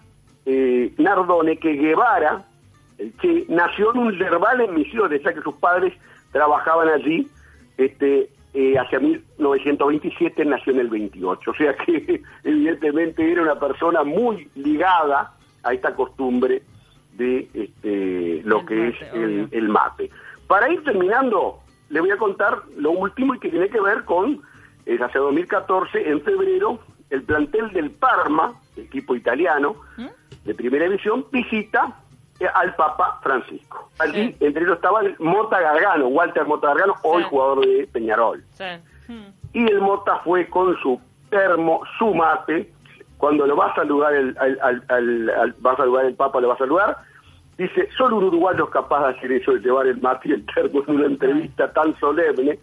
eh, 0.45 0.93
Nardone 0.99 1.57
que 1.59 1.75
Guevara, 1.75 2.43
Che, 3.21 3.47
nació 3.49 3.93
en 3.93 3.99
un 3.99 4.19
verbal 4.19 4.61
en 4.61 4.75
Misiones, 4.75 5.23
ya 5.23 5.33
que 5.33 5.43
sus 5.43 5.55
padres 5.55 5.95
trabajaban 6.31 6.89
allí, 6.89 7.29
este 7.77 8.31
eh, 8.55 8.75
hacia 8.79 9.01
1927 9.01 10.45
nació 10.45 10.75
en 10.75 10.81
el 10.81 10.89
28. 10.89 11.51
O 11.51 11.55
sea 11.55 11.75
que 11.87 12.23
evidentemente 12.45 13.31
era 13.31 13.43
una 13.43 13.59
persona 13.59 14.03
muy 14.05 14.49
ligada 14.55 15.33
a 15.63 15.73
esta 15.73 15.95
costumbre 15.95 16.63
de 17.15 17.49
este, 17.55 18.43
lo 18.45 18.61
El 18.61 18.67
que 18.67 18.75
mate, 18.75 19.43
es 19.43 19.53
el, 19.53 19.69
mate. 19.69 20.11
Para 20.47 20.71
ir 20.71 20.83
terminando, 20.85 21.61
le 21.89 22.01
voy 22.01 22.11
a 22.11 22.17
contar 22.17 22.63
lo 22.77 22.91
último 22.91 23.35
y 23.35 23.39
que 23.39 23.49
tiene 23.49 23.69
que 23.69 23.81
ver 23.81 24.05
con, 24.05 24.43
eh, 24.87 24.99
hace 25.03 25.19
2014, 25.19 26.11
en 26.11 26.21
febrero, 26.23 26.79
el 27.11 27.23
plantel 27.23 27.71
del 27.73 27.91
Parma, 27.91 28.55
equipo 28.77 29.15
italiano, 29.15 29.77
de 30.45 30.55
primera 30.55 30.85
división, 30.85 31.27
visita 31.31 32.02
al 32.47 32.75
Papa 32.75 33.19
Francisco. 33.23 33.91
Allí, 33.99 34.29
Sí. 34.33 34.37
entre 34.47 34.63
ellos 34.65 34.77
estaba 34.77 35.01
el 35.01 35.17
Mota 35.19 35.61
Gargano, 35.61 36.09
Walter 36.09 36.45
Mota 36.47 36.69
Gargano, 36.69 36.95
hoy 37.03 37.23
Sí. 37.23 37.29
jugador 37.31 37.67
de 37.67 37.89
Peñarol. 37.93 38.45
Sí. 38.53 38.65
Hmm. 39.09 39.27
Y 39.53 39.65
el 39.71 39.81
Mota 39.81 40.17
fue 40.25 40.47
con 40.49 40.77
su 40.81 41.01
termo 41.31 41.83
su 41.99 42.15
mate, 42.15 42.71
cuando 43.19 43.47
lo 43.47 43.57
va 43.57 43.67
a 43.67 43.75
saludar 43.75 44.13
el, 44.15 44.37
al, 44.39 44.59
al- 44.63 44.85
al- 44.89 45.31
al- 45.31 45.55
va 45.65 45.73
a 45.73 45.77
saludar 45.77 46.05
el 46.07 46.15
Papa, 46.15 46.41
lo 46.41 46.49
va 46.49 46.55
a 46.55 46.59
saludar, 46.59 46.97
dice, 47.57 47.89
solo 47.97 48.17
un 48.17 48.25
uruguayo 48.25 48.65
es 48.65 48.71
capaz 48.71 49.07
de 49.09 49.17
hacer 49.17 49.33
eso, 49.33 49.53
de 49.53 49.61
llevar 49.61 49.87
el 49.87 50.01
mate 50.01 50.29
y 50.31 50.33
el 50.33 50.47
termo 50.47 50.83
en 50.89 50.97
una 50.97 51.07
entrevista 51.07 51.73
tan 51.73 51.97
solemne, 52.01 52.59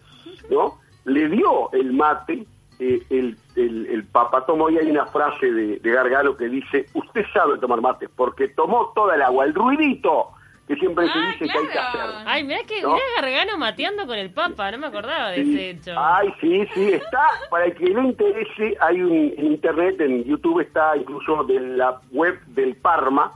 ¿no? 0.50 0.74
Le 1.04 1.28
dio 1.28 1.72
el 1.72 1.92
mate, 1.92 2.44
eh, 2.80 3.02
el, 3.10 3.36
el, 3.56 3.86
el 3.86 4.04
Papa 4.04 4.44
tomó 4.46 4.68
y 4.70 4.78
hay 4.78 4.90
una 4.90 5.06
frase 5.06 5.52
de, 5.52 5.78
de 5.78 5.90
Gargano 5.92 6.36
que 6.36 6.48
dice, 6.48 6.86
usted 6.94 7.24
sabe 7.32 7.58
tomar 7.58 7.80
mate, 7.80 8.08
porque 8.08 8.48
tomó 8.48 8.92
toda 8.94 9.14
el 9.14 9.22
agua, 9.22 9.44
el 9.44 9.54
ruidito 9.54 10.30
que 10.66 10.76
siempre 10.76 11.04
se 11.06 11.12
Ah, 11.18 11.32
dice 11.32 11.52
que 11.52 11.58
hay 11.58 11.66
que 11.66 11.72
claro. 11.72 11.98
hacer. 11.98 12.22
Ay, 12.26 12.44
mirá 12.44 12.60
que 12.64 12.80
¿No? 12.80 12.92
mirá 12.94 13.04
Gargano 13.20 13.58
mateando 13.58 14.06
con 14.06 14.16
el 14.16 14.30
Papa, 14.32 14.70
no 14.70 14.78
me 14.78 14.86
acordaba 14.86 15.30
de 15.30 15.40
ese 15.42 15.70
hecho. 15.70 15.92
Ay, 15.98 16.32
sí, 16.40 16.64
sí, 16.74 16.92
está, 16.92 17.26
para 17.50 17.64
el 17.66 17.74
que 17.74 17.86
le 17.86 18.00
interese, 18.02 18.76
hay 18.80 19.02
un, 19.02 19.34
en 19.36 19.46
internet, 19.46 20.00
en 20.00 20.24
YouTube 20.24 20.60
está 20.60 20.96
incluso 20.96 21.42
de 21.44 21.58
la 21.60 22.00
web 22.12 22.38
del 22.46 22.76
Parma, 22.76 23.32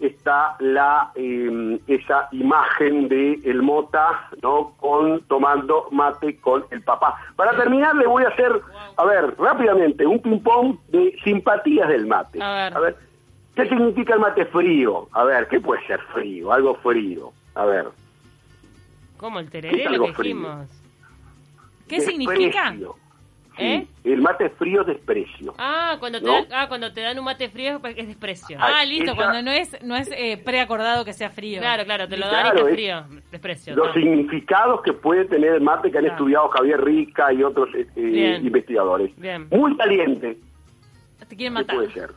está 0.00 0.56
la 0.60 1.10
eh, 1.14 1.80
esa 1.86 2.28
imagen 2.32 3.08
de 3.08 3.40
el 3.44 3.62
Mota, 3.62 4.28
¿no? 4.42 4.74
Con 4.76 5.22
tomando 5.22 5.88
mate 5.90 6.36
con 6.36 6.64
el 6.70 6.82
papá. 6.82 7.18
Para 7.36 7.56
terminar 7.56 7.94
le 7.96 8.06
voy 8.06 8.24
a 8.24 8.28
hacer, 8.28 8.52
a 8.96 9.04
ver, 9.04 9.34
rápidamente, 9.38 10.06
un 10.06 10.20
ping-pong 10.20 10.78
de 10.88 11.16
simpatías 11.24 11.88
del 11.88 12.06
mate. 12.06 12.42
A 12.42 12.78
ver. 12.80 12.96
¿qué 13.54 13.66
significa 13.68 14.14
el 14.14 14.20
mate 14.20 14.44
frío? 14.46 15.08
A 15.12 15.24
ver, 15.24 15.48
¿qué 15.48 15.60
puede 15.60 15.84
ser 15.86 16.00
frío? 16.12 16.52
Algo 16.52 16.74
frío. 16.76 17.32
A 17.54 17.64
ver. 17.64 17.86
Como 19.16 19.40
el 19.40 19.46
¿Qué 19.46 19.62
tereré, 19.62 19.96
lo 19.96 20.04
que 20.04 20.22
dijimos. 20.22 20.68
¿Qué 21.88 22.00
significa? 22.00 22.74
Sí, 23.56 23.64
¿Eh? 23.64 23.86
El 24.04 24.20
mate 24.20 24.50
frío 24.50 24.82
es 24.82 24.86
desprecio. 24.88 25.54
Ah, 25.56 25.96
cuando 25.98 26.20
te, 26.20 26.26
¿No? 26.26 26.32
dan, 26.32 26.46
ah, 26.52 26.68
cuando 26.68 26.92
te 26.92 27.00
dan 27.00 27.18
un 27.18 27.24
mate 27.24 27.48
frío 27.48 27.80
es 27.84 27.96
es 27.98 28.06
desprecio. 28.08 28.58
Ah, 28.60 28.80
Ah, 28.80 28.84
listo, 28.84 29.12
esa- 29.12 29.14
cuando 29.16 29.40
no 29.42 29.50
es 29.50 29.82
no 29.82 29.96
es 29.96 30.10
eh, 30.12 30.36
preacordado 30.44 31.04
que 31.06 31.14
sea 31.14 31.30
frío. 31.30 31.60
Claro, 31.60 31.84
claro, 31.84 32.06
te 32.06 32.18
lo 32.18 32.26
dan 32.26 32.34
y 32.34 32.50
Claro, 32.50 32.56
está 32.58 32.68
es- 32.70 32.74
frío. 32.74 33.04
Desprecio. 33.30 33.74
Los 33.76 33.94
significados 33.94 34.82
que 34.82 34.92
puede 34.92 35.24
tener 35.24 35.54
el 35.54 35.62
mate 35.62 35.90
que 35.90 35.96
han 35.98 36.04
Claro. 36.04 36.16
estudiado 36.18 36.48
Javier 36.48 36.84
Rica 36.84 37.32
y 37.32 37.42
otros 37.42 37.68
eh, 37.74 37.86
eh, 37.96 38.00
Bien. 38.00 38.46
investigadores. 38.46 39.10
Bien. 39.16 39.48
Muy 39.50 39.74
caliente, 39.76 40.38
Te 41.28 41.34
quieren 41.36 41.38
¿qué 41.38 41.50
matar. 41.62 41.76
puede 41.76 41.92
ser? 41.92 42.10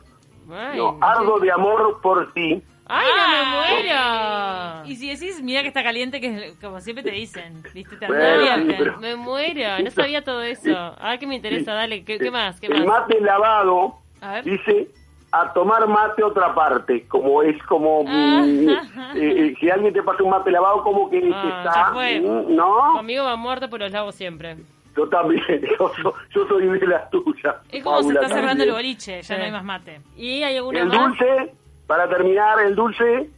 Ay, 0.52 0.78
No, 0.78 0.98
ardo 1.00 1.38
de 1.38 1.50
amor 1.52 2.00
por 2.02 2.32
ti. 2.34 2.62
¡Ay, 2.92 3.06
Ah. 3.16 4.82
no 4.82 4.84
me 4.84 4.92
Y 4.92 4.96
si 4.96 5.08
decís, 5.10 5.42
mira 5.42 5.62
que 5.62 5.68
está 5.68 5.82
caliente, 5.82 6.20
que 6.20 6.48
es 6.48 6.56
como 6.56 6.80
siempre 6.80 7.02
te 7.04 7.12
dicen, 7.12 7.62
viste, 7.74 7.96
te 7.96 8.06
Bueno, 8.06 8.22
advierten. 8.24 8.66
sí, 8.68 8.74
pero- 8.78 8.92
muero! 8.98 9.00
Me 9.00 9.16
muero, 9.16 9.82
no 9.84 9.90
sabía 9.90 10.22
todo 10.24 10.42
eso. 10.42 10.74
Ah, 10.98 11.16
que 11.18 11.26
me 11.26 11.36
interesa, 11.36 11.72
dale. 11.74 12.04
¿Qué, 12.04 12.18
qué 12.18 12.30
más? 12.30 12.60
¿Qué 12.60 12.66
el 12.66 12.84
más? 12.86 13.00
mate 13.02 13.20
lavado 13.20 13.94
A 14.20 14.32
ver. 14.34 14.44
dice 14.44 14.88
a 15.32 15.52
tomar 15.52 15.86
mate 15.86 16.24
otra 16.24 16.52
parte, 16.54 17.06
como 17.06 17.42
es 17.44 17.56
como 17.64 18.04
Ah. 18.08 18.42
mm, 18.44 18.68
eh, 18.68 18.76
eh, 19.16 19.54
si 19.60 19.70
alguien 19.70 19.92
te 19.94 20.02
pasa 20.02 20.22
un 20.24 20.30
mate 20.30 20.50
lavado 20.50 20.82
como 20.82 21.08
que, 21.08 21.20
que 21.20 21.30
Ah, 21.32 21.62
está 21.64 21.92
fue. 21.92 22.20
mm, 22.20 22.54
no 22.56 22.94
Conmigo 22.96 23.24
va 23.24 23.36
muerto, 23.36 23.70
pero 23.70 23.84
los 23.84 23.92
lavo 23.92 24.10
siempre. 24.10 24.56
yo 24.96 25.08
también 25.08 25.40
yo, 25.78 25.92
so- 26.02 26.14
yo 26.34 26.48
soy 26.48 26.66
de 26.66 26.86
las 26.88 27.08
tuyas 27.10 27.54
Es 27.70 27.84
como 27.84 27.98
se 28.02 28.04
Paula, 28.12 28.20
está 28.22 28.34
cerrando 28.34 28.64
el 28.64 28.72
boliche, 28.72 29.22
ya 29.22 29.22
Sí. 29.22 29.34
no 29.38 29.44
hay 29.44 29.52
más 29.52 29.62
mate. 29.64 30.00
¿Y 30.16 30.42
hay 30.42 30.56
alguna 30.56 30.80
el 30.80 30.86
más? 30.88 30.98
dulce 30.98 31.52
para 31.90 32.08
terminar 32.08 32.60
el 32.60 32.76
dulce 32.76 33.28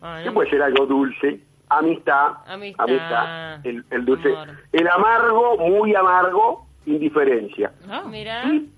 Ah, 0.00 0.20
¿Qué 0.22 0.28
no. 0.28 0.34
puede 0.34 0.48
ser 0.48 0.62
algo 0.62 0.86
dulce? 0.86 1.38
Amistad. 1.68 2.28
Amistad. 2.46 3.66
El, 3.66 3.84
el 3.90 4.04
dulce. 4.06 4.28
Amor. 4.34 4.48
El 4.72 4.88
amargo, 4.88 5.58
muy 5.58 5.94
amargo, 5.94 6.66
indiferencia. 6.86 7.72
¿No? 7.86 8.04
Mira. 8.08 8.42
Y 8.46 8.70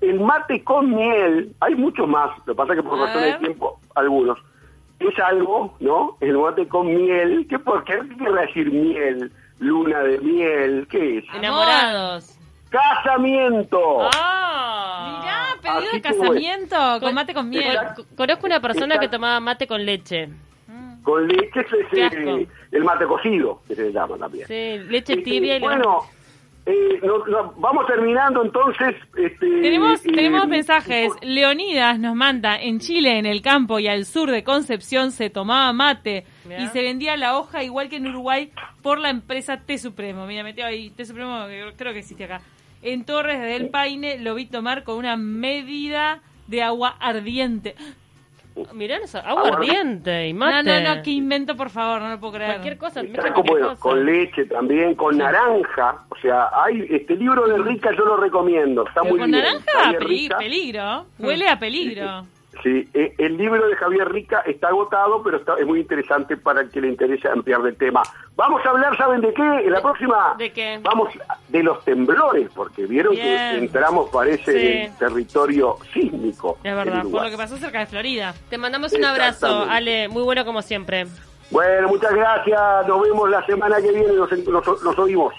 el 0.00 0.18
mate 0.18 0.64
con 0.64 0.90
miel, 0.92 1.54
hay 1.60 1.76
muchos 1.76 2.08
más, 2.08 2.30
lo 2.46 2.54
que 2.54 2.56
pasa 2.56 2.72
es 2.72 2.80
que 2.80 2.82
por 2.88 2.98
A 2.98 3.02
razones 3.06 3.24
de 3.26 3.30
ver. 3.32 3.38
tiempo, 3.38 3.78
algunos. 3.94 4.38
Es 4.98 5.16
algo, 5.20 5.76
¿no? 5.78 6.16
El 6.20 6.36
mate 6.38 6.66
con 6.66 6.86
miel. 6.88 7.46
¿Qué, 7.48 7.58
por 7.60 7.84
qué 7.84 8.00
querrá 8.18 8.40
decir 8.42 8.72
miel? 8.72 9.30
Luna 9.60 10.00
de 10.00 10.18
miel, 10.18 10.88
¿qué 10.90 11.18
es? 11.18 11.24
Enamorados. 11.34 12.36
¡Casamiento! 12.70 14.08
¡Ah! 14.16 15.20
Mirá, 15.20 15.51
pedido 15.62 15.78
Así 15.78 15.96
de 15.96 16.02
casamiento, 16.02 16.76
con 17.00 17.14
mate 17.14 17.32
con 17.34 17.48
miel. 17.48 17.78
Conozco 18.16 18.46
una 18.46 18.60
persona 18.60 18.98
que 18.98 19.08
tomaba 19.08 19.40
mate 19.40 19.66
con 19.66 19.84
leche. 19.84 20.28
Con 21.02 21.26
leche 21.26 21.60
es 21.60 22.48
el 22.72 22.84
mate 22.84 23.06
cocido, 23.06 23.60
que 23.66 23.74
se 23.74 23.90
llama 23.92 24.16
también. 24.18 24.46
Sí, 24.46 24.78
leche 24.88 25.14
Este, 25.14 25.22
tibia 25.24 25.56
y 25.56 25.60
le- 25.60 25.66
bueno, 25.66 26.02
eh, 26.64 27.00
no- 27.02 27.26
no, 27.26 27.54
vamos 27.56 27.86
terminando 27.88 28.44
entonces. 28.44 28.94
Este, 29.16 29.46
Tenemos, 29.62 30.04
eh, 30.06 30.12
tenemos 30.14 30.46
mensajes. 30.46 31.12
Leonidas 31.22 31.98
nos 31.98 32.14
manda, 32.14 32.56
en 32.60 32.78
Chile, 32.78 33.18
en 33.18 33.26
el 33.26 33.42
campo 33.42 33.80
y 33.80 33.88
al 33.88 34.04
sur 34.04 34.30
de 34.30 34.44
Concepción 34.44 35.10
se 35.10 35.28
tomaba 35.28 35.72
mate 35.72 36.24
y 36.56 36.66
se 36.68 36.82
vendía 36.82 37.16
la 37.16 37.36
hoja 37.36 37.64
igual 37.64 37.88
que 37.88 37.96
en 37.96 38.06
Uruguay 38.06 38.52
por 38.80 39.00
la 39.00 39.10
empresa 39.10 39.56
Té 39.56 39.78
Supremo. 39.78 40.24
Mira, 40.26 40.44
metió 40.44 40.64
ahí 40.64 40.90
Té 40.90 41.04
Supremo, 41.04 41.46
que 41.48 41.72
creo 41.76 41.92
que 41.92 41.98
existe 41.98 42.24
acá. 42.24 42.40
En 42.82 43.04
Torres 43.04 43.40
del 43.40 43.68
Paine 43.70 44.18
lo 44.18 44.34
vi 44.34 44.46
tomar 44.46 44.82
con 44.84 44.96
una 44.96 45.16
medida 45.16 46.20
de 46.48 46.62
agua 46.62 46.96
ardiente. 47.00 47.74
Mirá, 48.74 48.96
eso, 48.98 49.18
agua 49.18 49.48
ardiente 49.48 50.28
y 50.28 50.34
No, 50.34 50.40
mate. 50.40 50.82
no, 50.82 50.94
no, 50.96 51.02
qué 51.02 51.10
invento, 51.12 51.56
por 51.56 51.70
favor, 51.70 52.02
no 52.02 52.10
lo 52.10 52.20
puedo 52.20 52.34
creer. 52.34 52.50
Cualquier 52.52 52.76
cosa, 52.76 53.00
Está 53.00 53.12
mezcla 53.12 53.32
como, 53.32 53.44
cualquier 53.46 53.58
bueno, 53.60 53.68
cosa. 53.80 53.82
con 53.82 54.04
leche 54.04 54.44
también, 54.44 54.94
con 54.94 55.16
naranja. 55.16 56.04
O 56.10 56.16
sea, 56.20 56.50
hay 56.62 56.86
este 56.90 57.16
libro 57.16 57.46
de 57.48 57.56
Rica, 57.62 57.90
yo 57.96 58.04
lo 58.04 58.18
recomiendo. 58.18 58.86
Está 58.86 59.00
Pero 59.00 59.14
muy 59.14 59.20
con 59.20 59.30
bien. 59.30 59.42
naranja, 59.42 59.98
peli- 59.98 60.06
Rica. 60.22 60.36
peligro. 60.38 61.06
Huele 61.18 61.48
a 61.48 61.58
peligro. 61.58 62.26
Sí, 62.62 62.88
eh, 62.92 63.14
el 63.18 63.38
libro 63.38 63.66
de 63.66 63.74
Javier 63.76 64.12
Rica 64.12 64.40
está 64.46 64.68
agotado, 64.68 65.22
pero 65.22 65.38
está, 65.38 65.54
es 65.58 65.66
muy 65.66 65.80
interesante 65.80 66.36
para 66.36 66.60
el 66.60 66.70
que 66.70 66.80
le 66.82 66.88
interese 66.88 67.26
ampliar 67.28 67.62
del 67.62 67.76
tema. 67.76 68.02
Vamos 68.36 68.64
a 68.66 68.70
hablar, 68.70 68.96
¿saben 68.98 69.20
de 69.22 69.32
qué? 69.32 69.42
En 69.42 69.70
la 69.72 69.80
próxima. 69.80 70.34
¿De 70.36 70.52
qué? 70.52 70.78
Vamos 70.82 71.08
de 71.48 71.62
los 71.62 71.82
temblores, 71.84 72.50
porque 72.54 72.84
vieron 72.86 73.14
Bien. 73.14 73.24
que 73.24 73.58
entramos, 73.58 74.10
parece, 74.10 74.52
Sí. 74.52 74.66
en 74.86 74.96
territorio 74.98 75.76
sísmico. 75.94 76.58
Es 76.62 76.74
verdad, 76.74 77.02
Por 77.10 77.24
lo 77.24 77.30
que 77.30 77.36
pasó 77.36 77.56
cerca 77.56 77.80
de 77.80 77.86
Florida. 77.86 78.34
Te 78.50 78.58
mandamos 78.58 78.92
un 78.92 79.04
abrazo. 79.04 79.66
Ale. 79.68 80.08
Muy 80.08 80.22
bueno 80.22 80.44
como 80.44 80.60
siempre. 80.62 81.06
Bueno, 81.50 81.88
muchas 81.88 82.14
gracias. 82.14 82.58
Nos 82.88 83.02
vemos 83.02 83.28
la 83.28 83.44
semana 83.44 83.76
que 83.82 83.92
viene. 83.92 84.12
Nos, 84.14 84.30
nos, 84.48 84.82
nos 84.82 84.98
oímos. 84.98 85.30